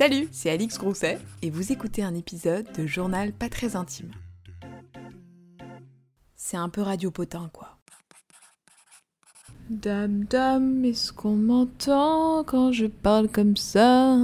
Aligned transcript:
Salut, 0.00 0.28
c'est 0.32 0.48
Alix 0.48 0.78
Grousset 0.78 1.18
et 1.42 1.50
vous 1.50 1.72
écoutez 1.72 2.02
un 2.02 2.14
épisode 2.14 2.66
de 2.74 2.86
Journal 2.86 3.34
pas 3.34 3.50
très 3.50 3.76
intime. 3.76 4.10
C'est 6.36 6.56
un 6.56 6.70
peu 6.70 6.80
radiopotin 6.80 7.50
quoi. 7.52 7.76
Dame, 9.68 10.24
dame, 10.24 10.86
est-ce 10.86 11.12
qu'on 11.12 11.36
m'entend 11.36 12.44
quand 12.44 12.72
je 12.72 12.86
parle 12.86 13.28
comme 13.28 13.58
ça? 13.58 14.16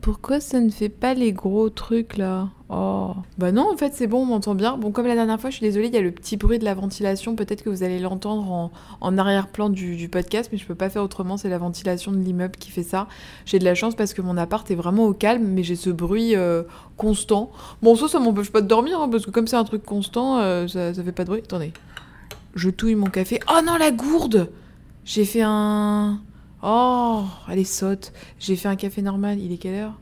Pourquoi 0.00 0.40
ça 0.40 0.58
ne 0.58 0.70
fait 0.70 0.88
pas 0.88 1.14
les 1.14 1.32
gros 1.32 1.70
trucs 1.70 2.16
là? 2.16 2.50
Oh. 2.74 3.12
Bah 3.36 3.52
non, 3.52 3.70
en 3.70 3.76
fait, 3.76 3.92
c'est 3.94 4.06
bon, 4.06 4.22
on 4.22 4.24
m'entend 4.24 4.54
bien. 4.54 4.78
Bon, 4.78 4.92
comme 4.92 5.06
la 5.06 5.14
dernière 5.14 5.38
fois, 5.38 5.50
je 5.50 5.56
suis 5.56 5.66
désolée, 5.66 5.88
il 5.88 5.94
y 5.94 5.98
a 5.98 6.00
le 6.00 6.10
petit 6.10 6.38
bruit 6.38 6.58
de 6.58 6.64
la 6.64 6.72
ventilation. 6.72 7.36
Peut-être 7.36 7.62
que 7.62 7.68
vous 7.68 7.82
allez 7.82 7.98
l'entendre 7.98 8.70
en, 9.00 9.18
arrière-plan 9.18 9.68
du, 9.68 10.08
podcast, 10.08 10.48
mais 10.52 10.58
je 10.58 10.64
peux 10.64 10.74
pas 10.74 10.88
faire 10.88 11.02
autrement. 11.02 11.36
C'est 11.36 11.50
la 11.50 11.58
ventilation 11.58 12.12
de 12.12 12.16
l'immeuble 12.16 12.56
qui 12.56 12.70
fait 12.70 12.82
ça. 12.82 13.08
J'ai 13.44 13.58
de 13.58 13.64
la 13.64 13.74
chance 13.74 13.94
parce 13.94 14.14
que 14.14 14.22
mon 14.22 14.38
appart 14.38 14.70
est 14.70 14.74
vraiment 14.74 15.04
au 15.04 15.12
calme, 15.12 15.44
mais 15.44 15.62
j'ai 15.62 15.76
ce 15.76 15.90
bruit 15.90 16.34
euh, 16.34 16.62
constant. 16.96 17.50
Bon, 17.82 17.94
ça, 17.94 18.08
ça 18.08 18.18
m'empêche 18.18 18.50
pas 18.50 18.62
de 18.62 18.68
dormir, 18.68 19.00
hein, 19.00 19.08
parce 19.10 19.26
que 19.26 19.30
comme 19.30 19.46
c'est 19.46 19.56
un 19.56 19.64
truc 19.64 19.84
constant, 19.84 20.38
euh, 20.38 20.66
ça, 20.66 20.94
ça 20.94 21.02
fait 21.02 21.12
pas 21.12 21.24
de 21.24 21.28
bruit. 21.28 21.42
Attendez. 21.44 21.72
Je 22.54 22.70
touille 22.70 22.94
mon 22.94 23.08
café. 23.08 23.38
Oh 23.50 23.60
non, 23.62 23.76
la 23.76 23.90
gourde 23.90 24.50
j'ai 25.04 25.24
fait 25.24 25.42
un... 25.42 26.20
Oh, 26.62 27.24
elle 27.48 27.66
saute. 27.66 28.12
J'ai 28.38 28.56
fait 28.56 28.68
un 28.68 28.76
café 28.76 29.02
normal. 29.02 29.40
Il 29.40 29.52
est 29.52 29.58
quelle 29.58 29.74
heure? 29.74 29.98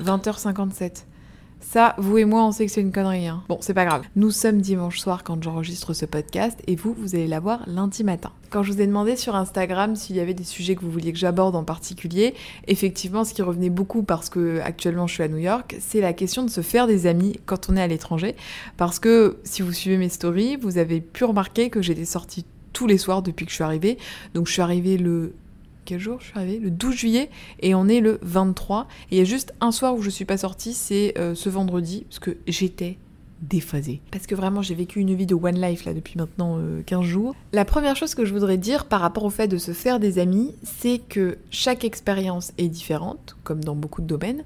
20h57. 0.00 1.04
Ça, 1.60 1.94
vous 1.98 2.18
et 2.18 2.24
moi, 2.24 2.44
on 2.44 2.52
sait 2.52 2.64
que 2.66 2.72
c'est 2.72 2.80
une 2.80 2.92
connerie. 2.92 3.26
Hein. 3.26 3.42
Bon, 3.48 3.58
c'est 3.60 3.74
pas 3.74 3.84
grave. 3.84 4.02
Nous 4.16 4.30
sommes 4.30 4.60
dimanche 4.60 4.98
soir 4.98 5.22
quand 5.24 5.42
j'enregistre 5.42 5.92
ce 5.92 6.06
podcast 6.06 6.60
et 6.66 6.76
vous, 6.76 6.94
vous 6.94 7.14
allez 7.14 7.26
l'avoir 7.26 7.68
lundi 7.68 8.04
matin. 8.04 8.30
Quand 8.50 8.62
je 8.62 8.72
vous 8.72 8.80
ai 8.80 8.86
demandé 8.86 9.16
sur 9.16 9.36
Instagram 9.36 9.94
s'il 9.94 10.16
y 10.16 10.20
avait 10.20 10.34
des 10.34 10.44
sujets 10.44 10.76
que 10.76 10.80
vous 10.80 10.90
vouliez 10.90 11.12
que 11.12 11.18
j'aborde 11.18 11.54
en 11.56 11.64
particulier, 11.64 12.34
effectivement, 12.66 13.24
ce 13.24 13.34
qui 13.34 13.42
revenait 13.42 13.70
beaucoup 13.70 14.02
parce 14.02 14.30
que 14.30 14.60
actuellement 14.60 15.06
je 15.06 15.14
suis 15.14 15.22
à 15.22 15.28
New 15.28 15.38
York, 15.38 15.76
c'est 15.80 16.00
la 16.00 16.14
question 16.14 16.42
de 16.42 16.50
se 16.50 16.62
faire 16.62 16.86
des 16.86 17.06
amis 17.06 17.38
quand 17.44 17.68
on 17.68 17.76
est 17.76 17.82
à 17.82 17.86
l'étranger. 17.86 18.34
Parce 18.76 18.98
que 18.98 19.36
si 19.44 19.60
vous 19.60 19.72
suivez 19.72 19.98
mes 19.98 20.08
stories, 20.08 20.56
vous 20.56 20.78
avez 20.78 21.00
pu 21.00 21.24
remarquer 21.24 21.68
que 21.68 21.82
j'ai 21.82 21.94
des 21.94 22.06
sorties 22.06 22.46
tous 22.72 22.86
les 22.86 22.98
soirs 22.98 23.22
depuis 23.22 23.44
que 23.44 23.50
je 23.50 23.56
suis 23.56 23.64
arrivée. 23.64 23.98
Donc 24.34 24.46
je 24.46 24.52
suis 24.52 24.62
arrivée 24.62 24.96
le 24.96 25.34
quel 25.88 26.00
jour 26.00 26.18
je 26.20 26.26
suis 26.26 26.38
arrivée 26.38 26.58
Le 26.58 26.70
12 26.70 26.94
juillet 26.94 27.30
et 27.60 27.74
on 27.74 27.88
est 27.88 28.00
le 28.00 28.18
23. 28.20 28.86
Et 29.10 29.16
il 29.16 29.18
y 29.18 29.22
a 29.22 29.24
juste 29.24 29.54
un 29.62 29.72
soir 29.72 29.94
où 29.94 30.02
je 30.02 30.10
suis 30.10 30.26
pas 30.26 30.36
sortie, 30.36 30.74
c'est 30.74 31.14
euh, 31.16 31.34
ce 31.34 31.48
vendredi, 31.48 32.04
parce 32.06 32.18
que 32.18 32.36
j'étais 32.46 32.98
déphasée. 33.40 34.02
Parce 34.10 34.26
que 34.26 34.34
vraiment 34.34 34.60
j'ai 34.60 34.74
vécu 34.74 35.00
une 35.00 35.14
vie 35.14 35.24
de 35.24 35.34
One 35.34 35.58
Life 35.58 35.86
là 35.86 35.94
depuis 35.94 36.18
maintenant 36.18 36.58
15 36.84 37.00
euh, 37.00 37.02
jours. 37.02 37.34
La 37.54 37.64
première 37.64 37.96
chose 37.96 38.14
que 38.14 38.26
je 38.26 38.34
voudrais 38.34 38.58
dire 38.58 38.84
par 38.84 39.00
rapport 39.00 39.24
au 39.24 39.30
fait 39.30 39.48
de 39.48 39.56
se 39.56 39.72
faire 39.72 39.98
des 39.98 40.18
amis, 40.18 40.54
c'est 40.62 40.98
que 40.98 41.38
chaque 41.50 41.84
expérience 41.84 42.52
est 42.58 42.68
différente, 42.68 43.36
comme 43.42 43.64
dans 43.64 43.76
beaucoup 43.76 44.02
de 44.02 44.06
domaines, 44.06 44.44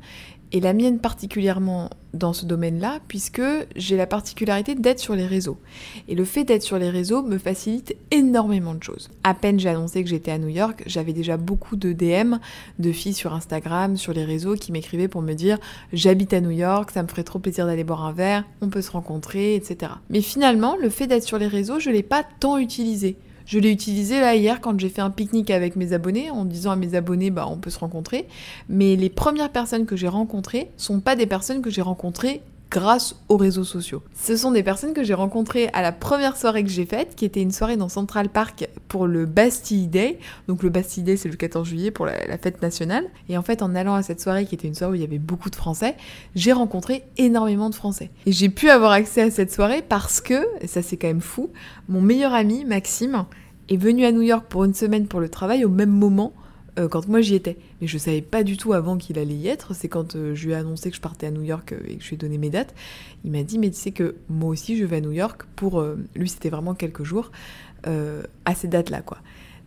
et 0.53 0.61
la 0.61 0.72
mienne 0.72 0.98
particulièrement 0.98 1.91
dans 2.12 2.34
ce 2.34 2.45
domaine-là, 2.45 3.00
puisque 3.08 3.42
j'ai 3.75 3.97
la 3.97 4.06
particularité 4.06 4.75
d'être 4.75 4.98
sur 4.98 5.14
les 5.14 5.27
réseaux. 5.27 5.58
Et 6.08 6.14
le 6.14 6.25
fait 6.25 6.45
d'être 6.45 6.62
sur 6.62 6.78
les 6.78 6.91
réseaux 6.91 7.22
me 7.22 7.39
facilite 7.39 7.97
énormément 8.11 8.75
de 8.75 8.83
choses. 8.83 9.11
À 9.25 9.33
peine 9.33 9.58
j'ai 9.58 9.70
annoncé 9.70 10.05
que 10.05 10.11
j'étais 10.11 10.30
à 10.30 10.39
New 10.39 10.48
York, 10.48 10.83
j'avais 10.86 11.14
déjà 11.14 11.39
beaucoup 11.39 11.77
de 11.77 11.92
DM 11.92 12.36
de 12.78 12.92
filles 12.92 13.14
sur 13.14 13.33
Instagram, 13.33 13.97
sur 13.97 14.12
les 14.12 14.25
réseaux, 14.25 14.56
qui 14.56 14.73
m'écrivaient 14.73 15.08
pour 15.08 15.23
me 15.23 15.33
dire 15.33 15.58
j'habite 15.92 16.34
à 16.34 16.41
New 16.42 16.50
York, 16.50 16.91
ça 16.91 17.03
me 17.03 17.08
ferait 17.08 17.25
trop 17.25 17.39
plaisir 17.39 17.67
d'aller 17.67 17.84
boire 17.84 18.05
un 18.05 18.12
verre, 18.12 18.45
on 18.61 18.69
peut 18.69 18.83
se 18.83 18.91
rencontrer, 18.91 19.55
etc. 19.55 19.92
Mais 20.11 20.20
finalement, 20.20 20.77
le 20.77 20.91
fait 20.91 21.06
d'être 21.06 21.25
sur 21.25 21.39
les 21.39 21.48
réseaux, 21.48 21.80
je 21.80 21.89
ne 21.89 21.95
l'ai 21.95 22.03
pas 22.03 22.25
tant 22.41 22.58
utilisé. 22.58 23.17
Je 23.47 23.59
l'ai 23.59 23.71
utilisé 23.71 24.21
là 24.21 24.35
hier 24.35 24.61
quand 24.61 24.79
j'ai 24.79 24.89
fait 24.89 25.01
un 25.01 25.11
pique-nique 25.11 25.51
avec 25.51 25.77
mes 25.77 25.93
abonnés 25.93 26.31
en 26.31 26.45
disant 26.45 26.71
à 26.71 26.77
mes 26.77 26.95
abonnés 26.95 27.31
bah 27.31 27.47
on 27.48 27.57
peut 27.57 27.71
se 27.71 27.79
rencontrer. 27.79 28.27
Mais 28.69 28.97
les 28.97 29.11
premières 29.11 29.51
personnes 29.51 29.87
que 29.87 29.97
j'ai 29.97 30.09
rencontrées 30.09 30.69
sont 30.77 31.01
pas 31.01 31.17
des 31.17 31.27
personnes 31.27 31.63
que 31.63 31.70
j'ai 31.70 31.83
rencontrées 31.83 32.43
grâce 32.73 33.17
aux 33.28 33.37
réseaux 33.37 33.65
sociaux. 33.65 34.03
Ce 34.15 34.34
sont 34.34 34.51
des 34.51 34.62
personnes 34.62 34.95
que 34.95 35.05
j'ai 35.05 35.12
rencontrées 35.12 35.69
à 35.75 35.83
la 35.83 35.92
première 35.92 36.39
soirée 36.39 36.65
que 36.65 36.70
j'ai 36.70 36.87
faite, 36.87 37.14
qui 37.14 37.27
était 37.27 37.42
une 37.42 37.51
soirée 37.52 37.77
dans 37.77 37.91
Central 37.91 38.30
Park 38.30 38.67
pour 38.89 39.07
le 39.07 39.27
Bastille 39.27 39.89
Day. 39.89 40.19
Donc 40.48 40.63
le 40.63 40.70
Bastille 40.70 41.02
Day, 41.02 41.19
c'est 41.19 41.29
le 41.29 41.36
14 41.36 41.69
juillet 41.69 41.91
pour 41.91 42.07
la, 42.07 42.39
fête 42.39 42.63
nationale. 42.63 43.05
Et 43.29 43.36
en 43.36 43.42
fait, 43.42 43.63
en 43.63 43.74
allant 43.74 43.95
à 43.95 44.02
cette 44.02 44.23
soirée, 44.23 44.47
qui 44.47 44.55
était 44.55 44.67
une 44.67 44.74
soirée 44.74 44.92
où 44.92 44.95
il 44.95 45.02
y 45.02 45.05
avait 45.05 45.19
beaucoup 45.19 45.51
de 45.51 45.57
Français, 45.57 45.97
j'ai 46.35 46.52
rencontré 46.52 47.05
énormément 47.19 47.69
de 47.69 47.74
Français. 47.74 48.11
Et 48.24 48.33
j'ai 48.33 48.48
pu 48.48 48.70
avoir 48.70 48.92
accès 48.92 49.20
à 49.20 49.30
cette 49.30 49.52
soirée 49.52 49.83
parce 49.86 50.23
que, 50.23 50.47
et 50.63 50.67
ça 50.67 50.80
c'est 50.80 50.97
quand 50.97 51.08
même 51.08 51.20
fou, 51.20 51.51
mon 51.91 52.01
meilleur 52.01 52.33
ami, 52.33 52.64
Maxime, 52.64 53.27
est 53.68 53.77
venu 53.77 54.07
à 54.07 54.13
New 54.13 54.23
York 54.23 54.47
pour 54.48 54.64
une 54.64 54.74
semaine 54.74 55.07
pour 55.07 55.20
le 55.20 55.29
travail 55.29 55.67
au 55.67 55.68
même 55.68 55.91
moment 55.91 56.33
euh, 56.79 56.89
quand 56.89 57.09
moi 57.09 57.21
j'y 57.21 57.35
étais. 57.35 57.57
Mais 57.81 57.87
je 57.87 57.99
savais 57.99 58.23
pas 58.23 58.43
du 58.43 58.57
tout 58.57 58.73
avant 58.73 58.97
qu'il 58.97 59.19
allait 59.19 59.35
y 59.35 59.49
être. 59.49 59.75
C'est 59.75 59.89
quand 59.89 60.17
euh, 60.17 60.35
je 60.35 60.47
lui 60.47 60.53
ai 60.53 60.57
annoncé 60.57 60.91
que 60.91 60.97
je 60.97 61.01
partais 61.01 61.27
à 61.27 61.31
New 61.31 61.43
York 61.43 61.73
euh, 61.73 61.81
et 61.87 61.97
que 61.97 62.03
je 62.03 62.09
lui 62.09 62.15
ai 62.15 62.19
donné 62.19 62.39
mes 62.39 62.51
dates. 62.51 62.75
Il 63.25 63.33
m'a 63.33 63.43
dit, 63.43 63.59
mais 63.59 63.71
tu 63.71 63.77
sais 63.77 63.93
que 63.93 64.17
moi 64.29 64.51
aussi 64.51 64.77
je 64.77 64.85
vais 64.85 64.97
à 64.97 65.01
New 65.01 65.13
York 65.13 65.45
pour... 65.57 65.85
lui 66.15 66.29
c'était 66.29 66.51
vraiment 66.51 66.75
quelques 66.75 67.05
jours 67.05 67.31
à 67.85 68.55
ces 68.55 68.69
dates-là, 68.69 69.03
quoi. 69.03 69.19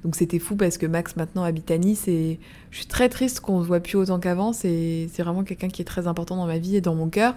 Donc 0.03 0.15
c'était 0.15 0.39
fou 0.39 0.55
parce 0.55 0.77
que 0.77 0.85
Max 0.85 1.15
maintenant 1.15 1.43
habite 1.43 1.71
à 1.71 1.77
Nice 1.79 2.07
et 2.07 2.39
je 2.69 2.77
suis 2.77 2.85
très 2.85 3.09
triste 3.09 3.39
qu'on 3.39 3.61
se 3.63 3.67
voit 3.67 3.79
plus 3.79 3.97
autant 3.97 4.19
qu'avant. 4.19 4.53
C'est 4.53 5.09
vraiment 5.17 5.43
quelqu'un 5.43 5.67
qui 5.67 5.81
est 5.81 5.85
très 5.85 6.05
important 6.05 6.37
dans 6.37 6.45
ma 6.45 6.59
vie 6.59 6.75
et 6.75 6.81
dans 6.81 6.95
mon 6.95 7.09
cœur. 7.09 7.35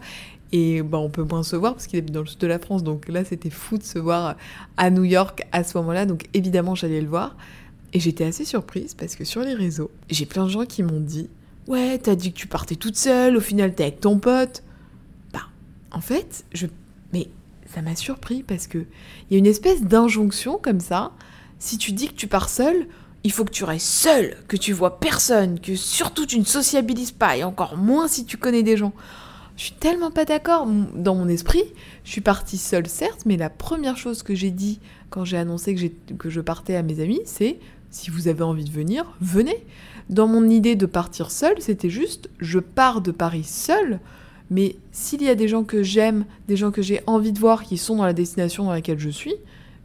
Et 0.52 0.82
bah, 0.82 0.98
on 0.98 1.08
peut 1.08 1.22
moins 1.22 1.42
se 1.42 1.56
voir 1.56 1.74
parce 1.74 1.86
qu'il 1.86 1.98
est 1.98 2.02
dans 2.02 2.20
le 2.20 2.26
sud 2.26 2.40
de 2.40 2.46
la 2.46 2.58
France. 2.58 2.82
Donc 2.82 3.08
là, 3.08 3.24
c'était 3.24 3.50
fou 3.50 3.78
de 3.78 3.82
se 3.82 3.98
voir 3.98 4.36
à 4.76 4.90
New 4.90 5.04
York 5.04 5.46
à 5.50 5.64
ce 5.64 5.78
moment-là. 5.78 6.06
Donc 6.06 6.26
évidemment, 6.34 6.74
j'allais 6.74 7.00
le 7.00 7.08
voir. 7.08 7.36
Et 7.92 8.00
j'étais 8.00 8.24
assez 8.24 8.44
surprise 8.44 8.94
parce 8.94 9.16
que 9.16 9.24
sur 9.24 9.42
les 9.42 9.54
réseaux, 9.54 9.90
j'ai 10.10 10.26
plein 10.26 10.44
de 10.44 10.50
gens 10.50 10.66
qui 10.66 10.82
m'ont 10.82 11.00
dit 11.00 11.28
Ouais, 11.66 11.98
t'as 11.98 12.14
dit 12.14 12.32
que 12.32 12.38
tu 12.38 12.46
partais 12.46 12.76
toute 12.76 12.96
seule, 12.96 13.36
au 13.36 13.40
final 13.40 13.74
t'es 13.74 13.84
avec 13.84 14.00
ton 14.00 14.18
pote. 14.18 14.62
Bah, 15.32 15.42
en 15.90 16.00
fait, 16.00 16.44
je. 16.52 16.66
Mais 17.12 17.28
ça 17.66 17.82
m'a 17.82 17.96
surpris 17.96 18.42
parce 18.42 18.66
que 18.66 18.78
il 18.78 19.32
y 19.32 19.34
a 19.36 19.38
une 19.38 19.46
espèce 19.46 19.82
d'injonction 19.82 20.58
comme 20.58 20.80
ça. 20.80 21.12
Si 21.58 21.76
tu 21.78 21.92
dis 21.92 22.08
que 22.08 22.14
tu 22.14 22.26
pars 22.26 22.48
seule, 22.48 22.86
il 23.24 23.32
faut 23.32 23.44
que 23.44 23.50
tu 23.50 23.64
restes 23.64 23.86
seule, 23.86 24.36
que 24.48 24.56
tu 24.56 24.72
vois 24.72 25.00
personne, 25.00 25.60
que 25.60 25.74
surtout 25.74 26.24
tu 26.24 26.38
ne 26.38 26.44
sociabilises 26.44 27.10
pas, 27.10 27.36
et 27.36 27.44
encore 27.44 27.76
moins 27.76 28.06
si 28.06 28.24
tu 28.24 28.36
connais 28.36 28.62
des 28.62 28.76
gens. 28.76 28.92
Je 29.56 29.64
suis 29.64 29.74
tellement 29.74 30.12
pas 30.12 30.24
d'accord. 30.24 30.68
Dans 30.94 31.16
mon 31.16 31.28
esprit, 31.28 31.64
je 32.04 32.12
suis 32.12 32.20
partie 32.20 32.58
seule, 32.58 32.86
certes, 32.86 33.22
mais 33.26 33.36
la 33.36 33.50
première 33.50 33.96
chose 33.96 34.22
que 34.22 34.34
j'ai 34.34 34.52
dit 34.52 34.78
quand 35.10 35.24
j'ai 35.24 35.36
annoncé 35.36 35.74
que, 35.74 36.12
que 36.14 36.30
je 36.30 36.40
partais 36.40 36.76
à 36.76 36.82
mes 36.82 37.00
amis, 37.00 37.20
c'est 37.24 37.58
si 37.90 38.10
vous 38.10 38.28
avez 38.28 38.42
envie 38.42 38.64
de 38.64 38.70
venir, 38.70 39.04
venez. 39.20 39.64
Dans 40.10 40.26
mon 40.26 40.48
idée 40.48 40.74
de 40.74 40.86
partir 40.86 41.30
seule, 41.30 41.60
c'était 41.60 41.90
juste 41.90 42.30
je 42.38 42.58
pars 42.58 43.00
de 43.00 43.10
Paris 43.10 43.44
seule, 43.44 44.00
mais 44.50 44.76
s'il 44.92 45.22
y 45.22 45.28
a 45.28 45.34
des 45.34 45.48
gens 45.48 45.64
que 45.64 45.82
j'aime, 45.82 46.24
des 46.46 46.56
gens 46.56 46.70
que 46.70 46.82
j'ai 46.82 47.02
envie 47.06 47.32
de 47.32 47.38
voir 47.38 47.62
qui 47.62 47.76
sont 47.76 47.96
dans 47.96 48.04
la 48.04 48.14
destination 48.14 48.64
dans 48.64 48.72
laquelle 48.72 48.98
je 48.98 49.10
suis, 49.10 49.34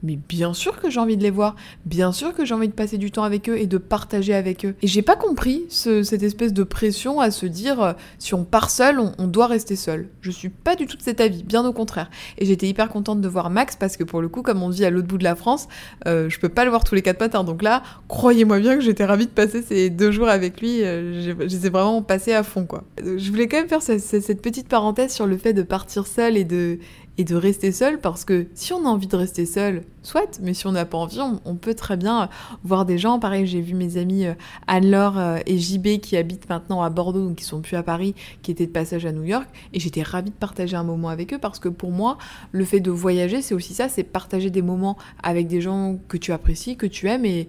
mais 0.04 0.18
bien 0.18 0.54
sûr 0.54 0.80
que 0.80 0.90
j'ai 0.90 1.00
envie 1.00 1.18
de 1.18 1.24
les 1.24 1.32
voir, 1.32 1.56
bien 1.86 2.12
sûr 2.12 2.34
que 2.36 2.46
j'ai 2.46 2.54
envie 2.54 2.68
de 2.68 2.74
passer 2.74 2.98
du 2.98 3.10
temps 3.10 3.24
avec 3.24 3.50
eux 3.50 3.58
et 3.58 3.68
de 3.68 3.78
partager 3.78 4.34
avec 4.34 4.66
eux. 4.66 4.76
Et 4.82 4.88
j'ai 4.88 5.02
pas 5.02 5.16
compris 5.16 5.66
cette 5.70 6.24
espèce 6.24 6.54
de 6.54 6.64
pression 6.64 7.20
à 7.20 7.32
se 7.32 7.46
dire 7.46 7.82
euh, 7.82 7.94
si 8.20 8.34
on 8.34 8.44
part 8.44 8.70
seul, 8.70 9.00
on, 9.00 9.28
doit 9.28 9.48
rester 9.48 9.76
seul. 9.76 10.10
Je 10.22 10.30
suis 10.30 10.50
pas 10.50 10.76
du 10.76 10.86
tout 10.86 10.98
de 10.98 11.02
cet 11.02 11.22
avis, 11.22 11.44
bien 11.44 11.66
au 11.66 11.74
contraire. 11.74 12.12
Et 12.38 12.46
j'étais 12.46 12.68
hyper 12.68 12.90
contente 12.90 13.22
de 13.22 13.28
voir 13.28 13.50
Max 13.50 13.76
parce 13.78 13.98
que 13.98 14.04
pour 14.04 14.22
le 14.22 14.28
coup, 14.28 14.42
comme 14.42 14.62
on 14.62 14.70
vit 14.70 14.86
à 14.86 14.90
l'autre 14.90 15.08
bout 15.08 15.18
de 15.18 15.24
la 15.24 15.36
France, 15.36 15.68
euh, 16.06 16.30
je 16.30 16.40
peux 16.40 16.50
pas 16.50 16.66
le 16.66 16.70
voir 16.70 16.84
tous 16.84 16.96
les 16.96 17.02
quatre 17.02 17.20
matins. 17.20 17.44
Donc 17.44 17.64
là, 17.64 17.82
croyez-moi 18.10 18.60
bien 18.60 18.76
que 18.76 18.82
j'étais 18.82 19.06
ravie 19.06 19.26
de 19.26 19.32
passer 19.32 19.62
ces 19.62 19.90
deux 19.90 20.12
jours 20.12 20.28
avec 20.28 20.60
lui. 20.60 20.84
Euh, 20.84 21.22
je 21.22 21.32
les 21.32 21.66
ai 21.66 21.70
vraiment 21.70 22.02
passés 22.02 22.34
à 22.34 22.44
fond, 22.44 22.66
quoi. 22.66 22.84
Je 23.02 23.30
voulais 23.32 23.48
quand 23.48 23.58
même 23.58 23.70
faire 23.70 23.82
cette 23.82 24.42
petite 24.42 24.68
parenthèse 24.68 25.14
sur 25.14 25.26
le 25.26 25.38
fait 25.38 25.54
de 25.54 25.64
partir 25.64 26.06
seul 26.08 26.36
et 26.36 26.44
de, 26.44 26.78
et 27.18 27.24
de 27.24 27.36
rester 27.36 27.72
seul 27.72 28.00
parce 28.00 28.26
que 28.26 28.48
si 28.56 28.74
on 28.74 28.86
a 28.86 28.90
envie 28.90 29.08
de 29.08 29.16
rester 29.16 29.46
seul, 29.46 29.84
soit, 30.02 30.40
mais 30.42 30.54
si 30.54 30.68
on 30.68 30.72
n'a 30.72 30.86
pas 30.86 30.98
envie, 30.98 31.20
on, 31.46 31.56
peut 31.56 31.76
très 31.76 31.96
bien 31.96 32.30
voir 32.64 32.86
des 32.86 32.98
gens. 32.98 33.20
Pareil, 33.20 33.48
j'ai 33.48 33.62
vu 33.62 33.74
mes 33.74 33.98
amis 33.98 34.26
euh, 34.26 34.34
Anne-Laure 34.68 35.18
euh, 35.18 35.38
et 35.46 35.58
JB 35.58 36.00
qui 36.02 36.18
habitent 36.18 36.50
maintenant 36.50 36.82
à 36.82 36.90
Bordeaux, 36.90 37.26
donc 37.26 37.38
qui 37.38 37.46
sont 37.46 37.62
plus 37.62 37.78
à 37.78 37.84
Paris, 37.84 38.16
qui 38.42 38.52
étaient 38.52 38.66
de 38.66 38.72
passage 38.72 39.06
à 39.06 39.12
New 39.12 39.24
York, 39.24 39.48
et 39.74 39.80
j'étais 39.80 40.02
ravie 40.02 40.32
de 40.32 40.36
partager 40.36 40.76
un 40.76 40.84
moment 40.84 41.10
avec 41.10 41.34
eux 41.34 41.38
parce 41.38 41.60
que 41.60 41.70
pour 41.70 41.92
moi, 41.92 42.18
le 42.52 42.66
fait 42.66 42.80
de 42.80 42.92
voyager, 42.92 43.42
c'est 43.42 43.54
aussi 43.54 43.74
ça, 43.74 43.88
c'est 43.88 44.04
partager 44.04 44.50
des 44.50 44.62
moments 44.62 44.98
avec 45.22 45.48
des 45.48 45.62
gens 45.62 45.98
que 46.08 46.18
tu 46.18 46.32
apprécies, 46.32 46.76
que 46.76 46.88
tu 46.88 47.08
aimes, 47.08 47.26
et, 47.26 47.48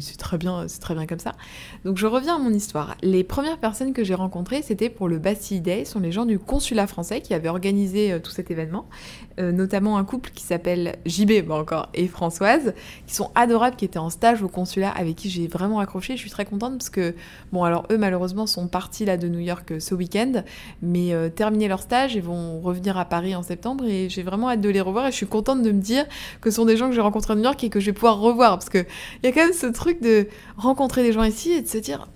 c'est 0.00 0.16
très 0.16 0.38
bien, 0.38 0.66
c'est 0.68 0.80
très 0.80 0.94
bien 0.94 1.06
comme 1.06 1.18
ça. 1.18 1.34
Donc 1.84 1.96
je 1.96 2.06
reviens 2.06 2.36
à 2.36 2.38
mon 2.38 2.52
histoire. 2.52 2.96
Les 3.02 3.24
premières 3.24 3.58
personnes 3.58 3.92
que 3.92 4.04
j'ai 4.04 4.14
rencontrées, 4.14 4.62
c'était 4.62 4.88
pour 4.88 5.08
le 5.08 5.18
Bastille 5.18 5.60
Day, 5.60 5.84
sont 5.84 6.00
les 6.00 6.12
gens 6.12 6.24
du 6.24 6.38
consulat 6.38 6.86
français 6.86 7.20
qui 7.20 7.34
avaient 7.34 7.48
organisé 7.48 8.12
euh, 8.12 8.18
tout 8.18 8.30
cet 8.30 8.50
événement 8.50 8.79
euh, 9.38 9.52
notamment 9.52 9.96
un 9.96 10.04
couple 10.04 10.30
qui 10.34 10.42
s'appelle 10.42 10.96
JB, 11.06 11.50
encore, 11.50 11.88
et 11.94 12.08
Françoise, 12.08 12.74
qui 13.06 13.14
sont 13.14 13.30
adorables, 13.34 13.76
qui 13.76 13.84
étaient 13.84 13.98
en 13.98 14.10
stage 14.10 14.42
au 14.42 14.48
consulat, 14.48 14.90
avec 14.90 15.16
qui 15.16 15.30
j'ai 15.30 15.46
vraiment 15.46 15.80
accroché. 15.80 16.14
Je 16.16 16.20
suis 16.20 16.30
très 16.30 16.44
contente 16.44 16.78
parce 16.78 16.90
que, 16.90 17.14
bon, 17.52 17.64
alors 17.64 17.86
eux, 17.90 17.98
malheureusement, 17.98 18.46
sont 18.46 18.68
partis 18.68 19.04
là 19.04 19.16
de 19.16 19.28
New 19.28 19.38
York 19.38 19.72
euh, 19.72 19.80
ce 19.80 19.94
week-end, 19.94 20.42
mais 20.82 21.14
euh, 21.14 21.28
terminé 21.28 21.68
leur 21.68 21.80
stage 21.80 22.16
et 22.16 22.20
vont 22.20 22.60
revenir 22.60 22.98
à 22.98 23.04
Paris 23.04 23.34
en 23.34 23.42
septembre, 23.42 23.84
et 23.84 24.08
j'ai 24.08 24.22
vraiment 24.22 24.50
hâte 24.50 24.60
de 24.60 24.68
les 24.68 24.80
revoir, 24.80 25.06
et 25.06 25.10
je 25.10 25.16
suis 25.16 25.26
contente 25.26 25.62
de 25.62 25.72
me 25.72 25.80
dire 25.80 26.04
que 26.40 26.50
ce 26.50 26.56
sont 26.56 26.66
des 26.66 26.76
gens 26.76 26.88
que 26.88 26.94
j'ai 26.94 27.00
rencontrés 27.00 27.32
à 27.32 27.36
New 27.36 27.44
York 27.44 27.62
et 27.64 27.70
que 27.70 27.80
je 27.80 27.86
vais 27.86 27.92
pouvoir 27.92 28.18
revoir, 28.18 28.58
parce 28.58 28.68
qu'il 28.68 28.86
y 29.22 29.26
a 29.26 29.32
quand 29.32 29.44
même 29.44 29.52
ce 29.52 29.66
truc 29.66 30.02
de 30.02 30.28
rencontrer 30.56 31.02
des 31.02 31.12
gens 31.12 31.22
ici 31.22 31.52
et 31.52 31.62
de 31.62 31.68
se 31.68 31.78
dire, 31.78 32.08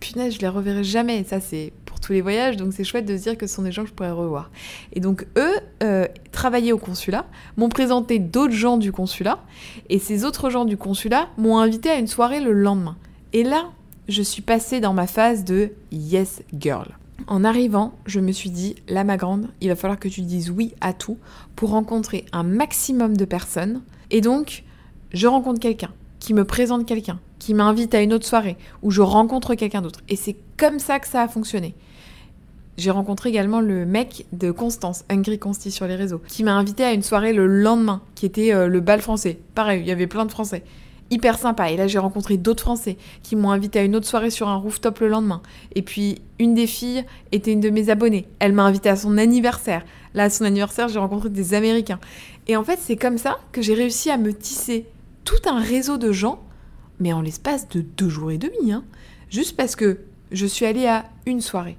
punaise, 0.00 0.34
je 0.34 0.40
les 0.40 0.48
reverrai 0.48 0.84
jamais, 0.84 1.24
ça, 1.24 1.40
c'est 1.40 1.72
tous 2.00 2.12
les 2.12 2.20
voyages, 2.20 2.56
donc 2.56 2.72
c'est 2.72 2.84
chouette 2.84 3.06
de 3.06 3.16
se 3.16 3.22
dire 3.22 3.38
que 3.38 3.46
ce 3.46 3.54
sont 3.54 3.62
des 3.62 3.72
gens 3.72 3.82
que 3.82 3.88
je 3.88 3.94
pourrais 3.94 4.10
revoir. 4.10 4.50
Et 4.92 5.00
donc 5.00 5.26
eux 5.36 5.54
euh, 5.82 6.06
travaillaient 6.32 6.72
au 6.72 6.78
consulat, 6.78 7.26
m'ont 7.56 7.68
présenté 7.68 8.18
d'autres 8.18 8.54
gens 8.54 8.76
du 8.76 8.92
consulat, 8.92 9.40
et 9.88 9.98
ces 9.98 10.24
autres 10.24 10.50
gens 10.50 10.64
du 10.64 10.76
consulat 10.76 11.28
m'ont 11.36 11.58
invité 11.58 11.90
à 11.90 11.96
une 11.96 12.06
soirée 12.06 12.40
le 12.40 12.52
lendemain. 12.52 12.96
Et 13.32 13.44
là, 13.44 13.70
je 14.08 14.22
suis 14.22 14.42
passée 14.42 14.80
dans 14.80 14.92
ma 14.92 15.06
phase 15.06 15.44
de 15.44 15.72
yes 15.92 16.42
girl. 16.58 16.88
En 17.26 17.44
arrivant, 17.44 17.92
je 18.06 18.18
me 18.18 18.32
suis 18.32 18.50
dit, 18.50 18.76
là 18.88 19.04
ma 19.04 19.16
grande, 19.16 19.48
il 19.60 19.68
va 19.68 19.76
falloir 19.76 19.98
que 19.98 20.08
tu 20.08 20.22
dises 20.22 20.50
oui 20.50 20.74
à 20.80 20.92
tout 20.92 21.18
pour 21.54 21.70
rencontrer 21.70 22.24
un 22.32 22.42
maximum 22.42 23.16
de 23.16 23.24
personnes. 23.24 23.82
Et 24.10 24.20
donc, 24.20 24.64
je 25.12 25.26
rencontre 25.26 25.60
quelqu'un 25.60 25.92
qui 26.20 26.34
me 26.34 26.44
présente 26.44 26.86
quelqu'un, 26.86 27.18
qui 27.38 27.54
m'invite 27.54 27.94
à 27.94 28.02
une 28.02 28.12
autre 28.12 28.26
soirée, 28.26 28.56
où 28.82 28.90
je 28.90 29.00
rencontre 29.00 29.54
quelqu'un 29.54 29.82
d'autre. 29.82 30.00
Et 30.08 30.16
c'est 30.16 30.36
comme 30.56 30.78
ça 30.78 31.00
que 31.00 31.08
ça 31.08 31.22
a 31.22 31.28
fonctionné. 31.28 31.74
J'ai 32.80 32.90
rencontré 32.90 33.28
également 33.28 33.60
le 33.60 33.84
mec 33.84 34.24
de 34.32 34.50
Constance, 34.50 35.04
Hungry 35.10 35.38
Consti 35.38 35.70
sur 35.70 35.86
les 35.86 35.96
réseaux, 35.96 36.22
qui 36.26 36.42
m'a 36.42 36.54
invité 36.54 36.82
à 36.82 36.94
une 36.94 37.02
soirée 37.02 37.34
le 37.34 37.46
lendemain, 37.46 38.00
qui 38.14 38.24
était 38.24 38.54
euh, 38.54 38.68
le 38.68 38.80
bal 38.80 39.02
français. 39.02 39.38
Pareil, 39.54 39.82
il 39.82 39.86
y 39.86 39.90
avait 39.90 40.06
plein 40.06 40.24
de 40.24 40.30
Français 40.30 40.64
hyper 41.10 41.38
sympa. 41.38 41.70
Et 41.70 41.76
là, 41.76 41.88
j'ai 41.88 41.98
rencontré 41.98 42.38
d'autres 42.38 42.62
Français 42.62 42.96
qui 43.22 43.36
m'ont 43.36 43.50
invité 43.50 43.80
à 43.80 43.82
une 43.82 43.94
autre 43.96 44.06
soirée 44.06 44.30
sur 44.30 44.48
un 44.48 44.56
rooftop 44.56 45.00
le 45.00 45.08
lendemain. 45.08 45.42
Et 45.74 45.82
puis, 45.82 46.22
une 46.38 46.54
des 46.54 46.66
filles 46.66 47.04
était 47.32 47.52
une 47.52 47.60
de 47.60 47.68
mes 47.68 47.90
abonnées. 47.90 48.26
Elle 48.38 48.54
m'a 48.54 48.62
invité 48.62 48.88
à 48.88 48.96
son 48.96 49.18
anniversaire. 49.18 49.84
Là, 50.14 50.22
à 50.22 50.30
son 50.30 50.46
anniversaire, 50.46 50.88
j'ai 50.88 51.00
rencontré 51.00 51.28
des 51.28 51.52
Américains. 51.52 52.00
Et 52.48 52.56
en 52.56 52.64
fait, 52.64 52.78
c'est 52.80 52.96
comme 52.96 53.18
ça 53.18 53.40
que 53.52 53.60
j'ai 53.60 53.74
réussi 53.74 54.08
à 54.08 54.16
me 54.16 54.32
tisser 54.32 54.86
tout 55.24 55.42
un 55.44 55.60
réseau 55.60 55.98
de 55.98 56.12
gens, 56.12 56.40
mais 56.98 57.12
en 57.12 57.20
l'espace 57.20 57.68
de 57.68 57.82
deux 57.82 58.08
jours 58.08 58.30
et 58.30 58.38
demi. 58.38 58.72
Hein. 58.72 58.84
Juste 59.28 59.54
parce 59.54 59.76
que 59.76 59.98
je 60.32 60.46
suis 60.46 60.64
allée 60.64 60.86
à 60.86 61.04
une 61.26 61.42
soirée. 61.42 61.76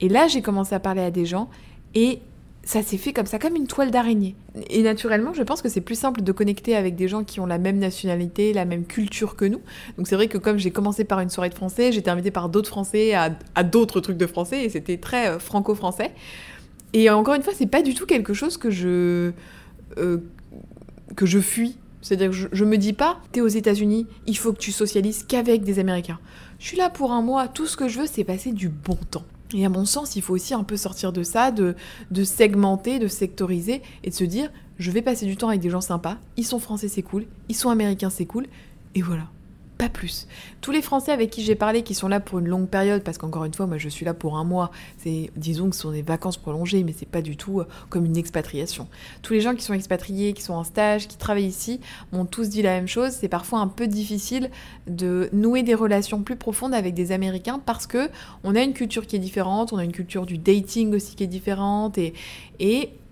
Et 0.00 0.08
là, 0.08 0.28
j'ai 0.28 0.42
commencé 0.42 0.74
à 0.74 0.80
parler 0.80 1.02
à 1.02 1.10
des 1.10 1.26
gens 1.26 1.48
et 1.94 2.20
ça 2.68 2.82
s'est 2.82 2.98
fait 2.98 3.14
comme 3.14 3.24
ça, 3.24 3.38
comme 3.38 3.56
une 3.56 3.66
toile 3.66 3.90
d'araignée. 3.90 4.36
Et 4.68 4.82
naturellement, 4.82 5.32
je 5.32 5.42
pense 5.42 5.62
que 5.62 5.70
c'est 5.70 5.80
plus 5.80 5.94
simple 5.94 6.20
de 6.20 6.32
connecter 6.32 6.76
avec 6.76 6.96
des 6.96 7.08
gens 7.08 7.24
qui 7.24 7.40
ont 7.40 7.46
la 7.46 7.56
même 7.56 7.78
nationalité, 7.78 8.52
la 8.52 8.66
même 8.66 8.84
culture 8.84 9.36
que 9.36 9.46
nous. 9.46 9.62
Donc 9.96 10.06
c'est 10.06 10.16
vrai 10.16 10.28
que 10.28 10.36
comme 10.36 10.58
j'ai 10.58 10.70
commencé 10.70 11.04
par 11.04 11.20
une 11.20 11.30
soirée 11.30 11.48
de 11.48 11.54
français, 11.54 11.92
j'étais 11.92 12.10
invitée 12.10 12.30
par 12.30 12.50
d'autres 12.50 12.68
français 12.68 13.14
à, 13.14 13.30
d'autres 13.64 14.00
trucs 14.00 14.18
de 14.18 14.26
français 14.26 14.64
et 14.64 14.68
c'était 14.68 14.98
très 14.98 15.28
euh, 15.28 15.38
franco-français. 15.38 16.12
Et 16.92 17.08
encore 17.08 17.36
une 17.36 17.42
fois, 17.42 17.54
c'est 17.56 17.66
pas 17.66 17.80
du 17.80 17.94
tout 17.94 18.04
quelque 18.04 18.34
chose 18.34 18.58
que 18.58 18.70
je 18.70 19.32
euh, 19.96 20.18
que 21.16 21.24
je 21.24 21.38
fuis. 21.38 21.78
C'est-à-dire 22.02 22.28
que 22.28 22.36
je, 22.36 22.48
je, 22.52 22.64
me 22.66 22.76
dis 22.76 22.92
pas, 22.92 23.18
t'es 23.32 23.40
aux 23.40 23.48
États-Unis, 23.48 24.06
il 24.26 24.36
faut 24.36 24.52
que 24.52 24.58
tu 24.58 24.72
socialises 24.72 25.24
qu'avec 25.26 25.64
des 25.64 25.78
Américains. 25.78 26.18
Je 26.58 26.66
suis 26.66 26.76
là 26.76 26.90
pour 26.90 27.12
un 27.12 27.22
mois, 27.22 27.48
tout 27.48 27.66
ce 27.66 27.78
que 27.78 27.88
je 27.88 28.00
veux, 28.00 28.06
c'est 28.06 28.24
passer 28.24 28.52
du 28.52 28.68
bon 28.68 28.98
temps. 29.10 29.24
Et 29.54 29.64
à 29.64 29.68
mon 29.68 29.84
sens, 29.84 30.16
il 30.16 30.22
faut 30.22 30.34
aussi 30.34 30.54
un 30.54 30.64
peu 30.64 30.76
sortir 30.76 31.12
de 31.12 31.22
ça, 31.22 31.50
de, 31.50 31.74
segmenter, 32.24 32.98
de 32.98 33.08
sectoriser 33.08 33.82
et 34.04 34.10
de 34.10 34.14
se 34.14 34.24
dire 34.24 34.50
je 34.78 34.90
vais 34.90 35.02
passer 35.02 35.26
du 35.26 35.36
temps 35.36 35.48
avec 35.48 35.60
des 35.60 35.70
gens 35.70 35.80
sympas, 35.80 36.18
ils 36.36 36.46
sont 36.46 36.60
français, 36.60 36.86
c'est 36.86 37.02
cool, 37.02 37.26
ils 37.48 37.56
sont 37.56 37.68
américains, 37.68 38.10
c'est 38.10 38.26
cool, 38.26 38.46
et 38.94 39.02
voilà 39.02 39.24
pas 39.78 39.88
plus. 39.88 40.26
Tous 40.60 40.72
les 40.72 40.82
Français 40.82 41.12
avec 41.12 41.30
qui 41.30 41.42
j'ai 41.42 41.54
parlé 41.54 41.82
qui 41.82 41.94
sont 41.94 42.08
là 42.08 42.18
pour 42.18 42.40
une 42.40 42.48
longue 42.48 42.68
période, 42.68 43.02
parce 43.02 43.16
qu'encore 43.16 43.44
une 43.44 43.54
fois, 43.54 43.66
moi 43.66 43.78
je 43.78 43.88
suis 43.88 44.04
là 44.04 44.12
pour 44.12 44.36
un 44.36 44.44
mois, 44.44 44.72
c'est 44.98 45.30
disons 45.36 45.70
que 45.70 45.76
ce 45.76 45.82
sont 45.82 45.92
des 45.92 46.02
vacances 46.02 46.36
prolongées, 46.36 46.82
mais 46.82 46.92
c'est 46.96 47.08
pas 47.08 47.22
du 47.22 47.36
tout 47.36 47.60
euh, 47.60 47.66
comme 47.88 48.04
une 48.04 48.16
expatriation. 48.16 48.88
Tous 49.22 49.32
les 49.32 49.40
gens 49.40 49.54
qui 49.54 49.62
sont 49.62 49.74
expatriés, 49.74 50.32
qui 50.32 50.42
sont 50.42 50.54
en 50.54 50.64
stage, 50.64 51.06
qui 51.06 51.16
travaillent 51.16 51.46
ici, 51.46 51.80
m'ont 52.12 52.24
tous 52.24 52.48
dit 52.48 52.62
la 52.62 52.70
même 52.70 52.88
chose. 52.88 53.12
C'est 53.12 53.28
parfois 53.28 53.60
un 53.60 53.68
peu 53.68 53.86
difficile 53.86 54.50
de 54.88 55.28
nouer 55.32 55.62
des 55.62 55.74
relations 55.74 56.22
plus 56.22 56.36
profondes 56.36 56.74
avec 56.74 56.94
des 56.94 57.12
Américains 57.12 57.60
parce 57.64 57.86
que 57.86 58.10
on 58.42 58.56
a 58.56 58.62
une 58.62 58.72
culture 58.72 59.06
qui 59.06 59.14
est 59.16 59.20
différente, 59.20 59.72
on 59.72 59.78
a 59.78 59.84
une 59.84 59.92
culture 59.92 60.26
du 60.26 60.38
dating 60.38 60.92
aussi 60.94 61.14
qui 61.14 61.24
est 61.24 61.28
différente, 61.28 61.98
et, 61.98 62.14